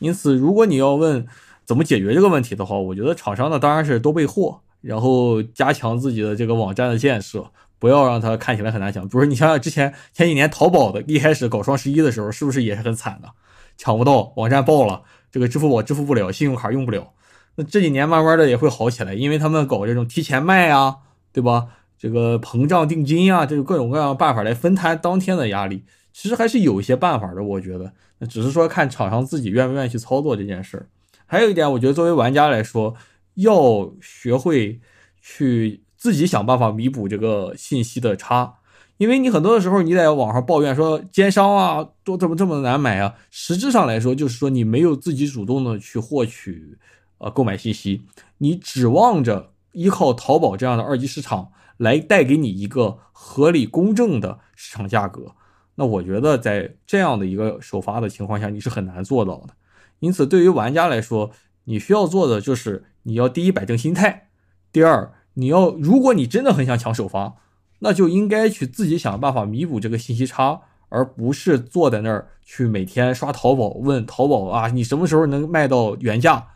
[0.00, 1.26] 因此，如果你要问
[1.64, 7.50] 怎么解决这个问题的话，我觉得厂商呢当然是多备货，然后加强自己的这个网站的建设。
[7.80, 9.08] 不要让它看起来很难抢。
[9.08, 13.28] 比如，你想想之前前几年淘宝的一开始搞双十一的时候，是不是也是很惨的，
[13.76, 17.12] 抢不到，网站爆了，这个支付宝支付不了，信用卡用不了。
[17.54, 20.96] 那这几年慢慢的也会好起来，因为他们搞这种提前卖啊，
[21.32, 21.68] 对吧？
[21.96, 27.40] 这个膨胀定金啊，这个各种各样的办法来分摊当天的压力，其实还是有一些办法的。
[27.44, 30.88] 我觉得，那只是说看厂商自己愿不愿意去操作这件事儿。
[31.26, 32.96] 还有一点，我觉得作为玩家来说，
[33.38, 34.80] 要学会
[35.20, 35.82] 去。
[36.00, 38.54] 自己想办法弥补这个信息的差，
[38.98, 46.78] 因为你很多的时候你在网上抱怨说奸商啊都怎么这么难买啊，实质上来说就是说你没有自己主动的去获取
[47.18, 48.02] 呃购买信息，
[48.38, 55.34] 你指望着依靠淘宝这样的二级市场来带给你一个合理公正的市场价格，
[55.74, 59.54] 那我觉得在这样的一个首发的情况下你是很难做到的。
[59.98, 61.32] 因此，对于玩家来说，
[61.64, 64.28] 你需要做的就是你要第一摆正心态，
[64.70, 65.14] 第二。
[65.32, 67.36] 你要，如果你真的很想抢首发，
[67.78, 76.48] 那就应该去自己想办法弥补这个信息差，而不是坐在那儿去每天刷淘宝问淘宝啊，你什么时候能卖到原价？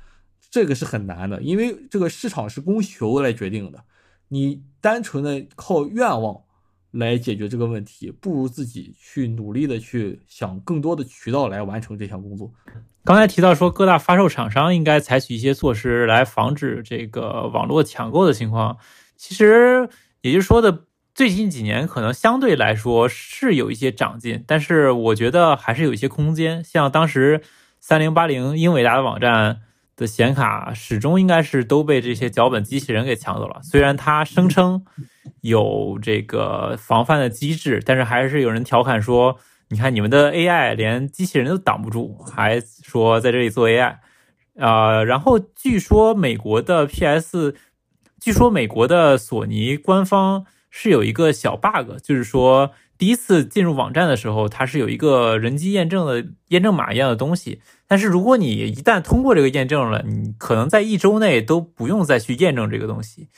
[0.50, 3.84] 这个是很难的，因为这个市场是供求来决定的。
[4.28, 6.42] 你单纯的靠愿望
[6.90, 12.52] 来解决这个问题，不如自己去努力的去想更多的渠道来完成这项工作。
[13.04, 18.76] 刚才提到说，各大发售厂商应该采取一些措施来防止这个网络抢购的情况。
[19.16, 19.88] 其实，
[20.20, 26.62] 也就是说的，最近几年可能相对来说是有一些长进，但是我觉得还是有一些空间。
[26.62, 27.42] 像当时
[27.80, 29.62] 三零八零英伟达的网站
[29.96, 33.60] 的显卡，始终应该是都被这些脚本机器人给抢走了。
[33.64, 34.84] 虽然它声称
[35.40, 39.40] 有这个防范的机制，但是还是有人调侃说。
[39.72, 43.96] 你看，你们的 AI 连机器人都挡不住，还说在这里做 AI，
[44.58, 47.54] 啊，然后据说美国的 PS，
[48.20, 63.28] 据说美国的索尼官方是有一个小 bug，就是说第一次进入网站的时候，它是有一个人机验证的验证码一样的东西，但是如果你一旦通过这个验证了，你可能在一周内都不用再去验证这个东西，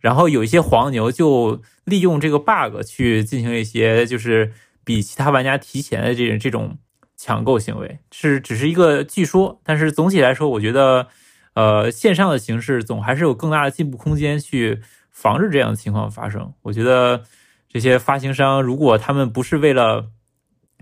[0.00, 4.52] 然后有一些黄牛就利用这个 bug 去进行一些就是。
[4.90, 6.76] 比其他玩家提前的这种这种
[7.16, 11.06] 抢购行为是只是一个据说，但是总体来说，我觉得，
[11.54, 14.80] 呃，线上的形式总还是有更大的进步空间去
[15.12, 16.52] 防止这样的情况发生。
[16.62, 17.22] 我觉得
[17.68, 20.10] 这些发行商如果他们不是为了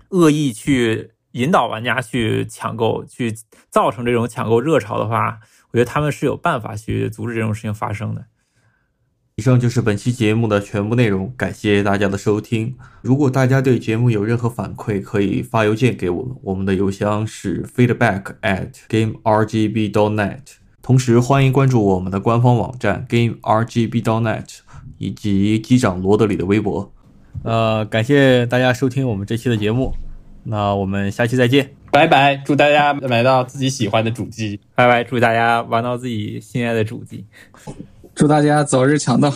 [0.09, 3.31] 恶意去引导玩家去抢购，去
[3.69, 5.39] 造成这种抢购热潮的话，
[5.69, 8.25] 我觉得他们是有办法去阻止这种事情发生的。
[9.39, 12.75] 以上就是本期节目的全部内容，感谢大家的收听。
[13.01, 20.39] 如果大家对节目有任何反馈，可以发邮件给我们，我们的邮箱是 feedback at gamergb.net。
[20.81, 24.57] 同时，欢迎关注我们的官方网站 gamergb.net
[24.97, 26.91] 以及机长罗德里的微博。
[27.43, 29.93] 呃，感谢大家收听我们这期的节目，
[30.43, 32.35] 那我们下期再见，拜拜！
[32.35, 35.01] 祝大家买到自己喜欢的主机，拜拜！
[35.05, 37.23] 祝大家玩到自己心爱的主机。
[38.19, 39.33] 祝大家早日抢到！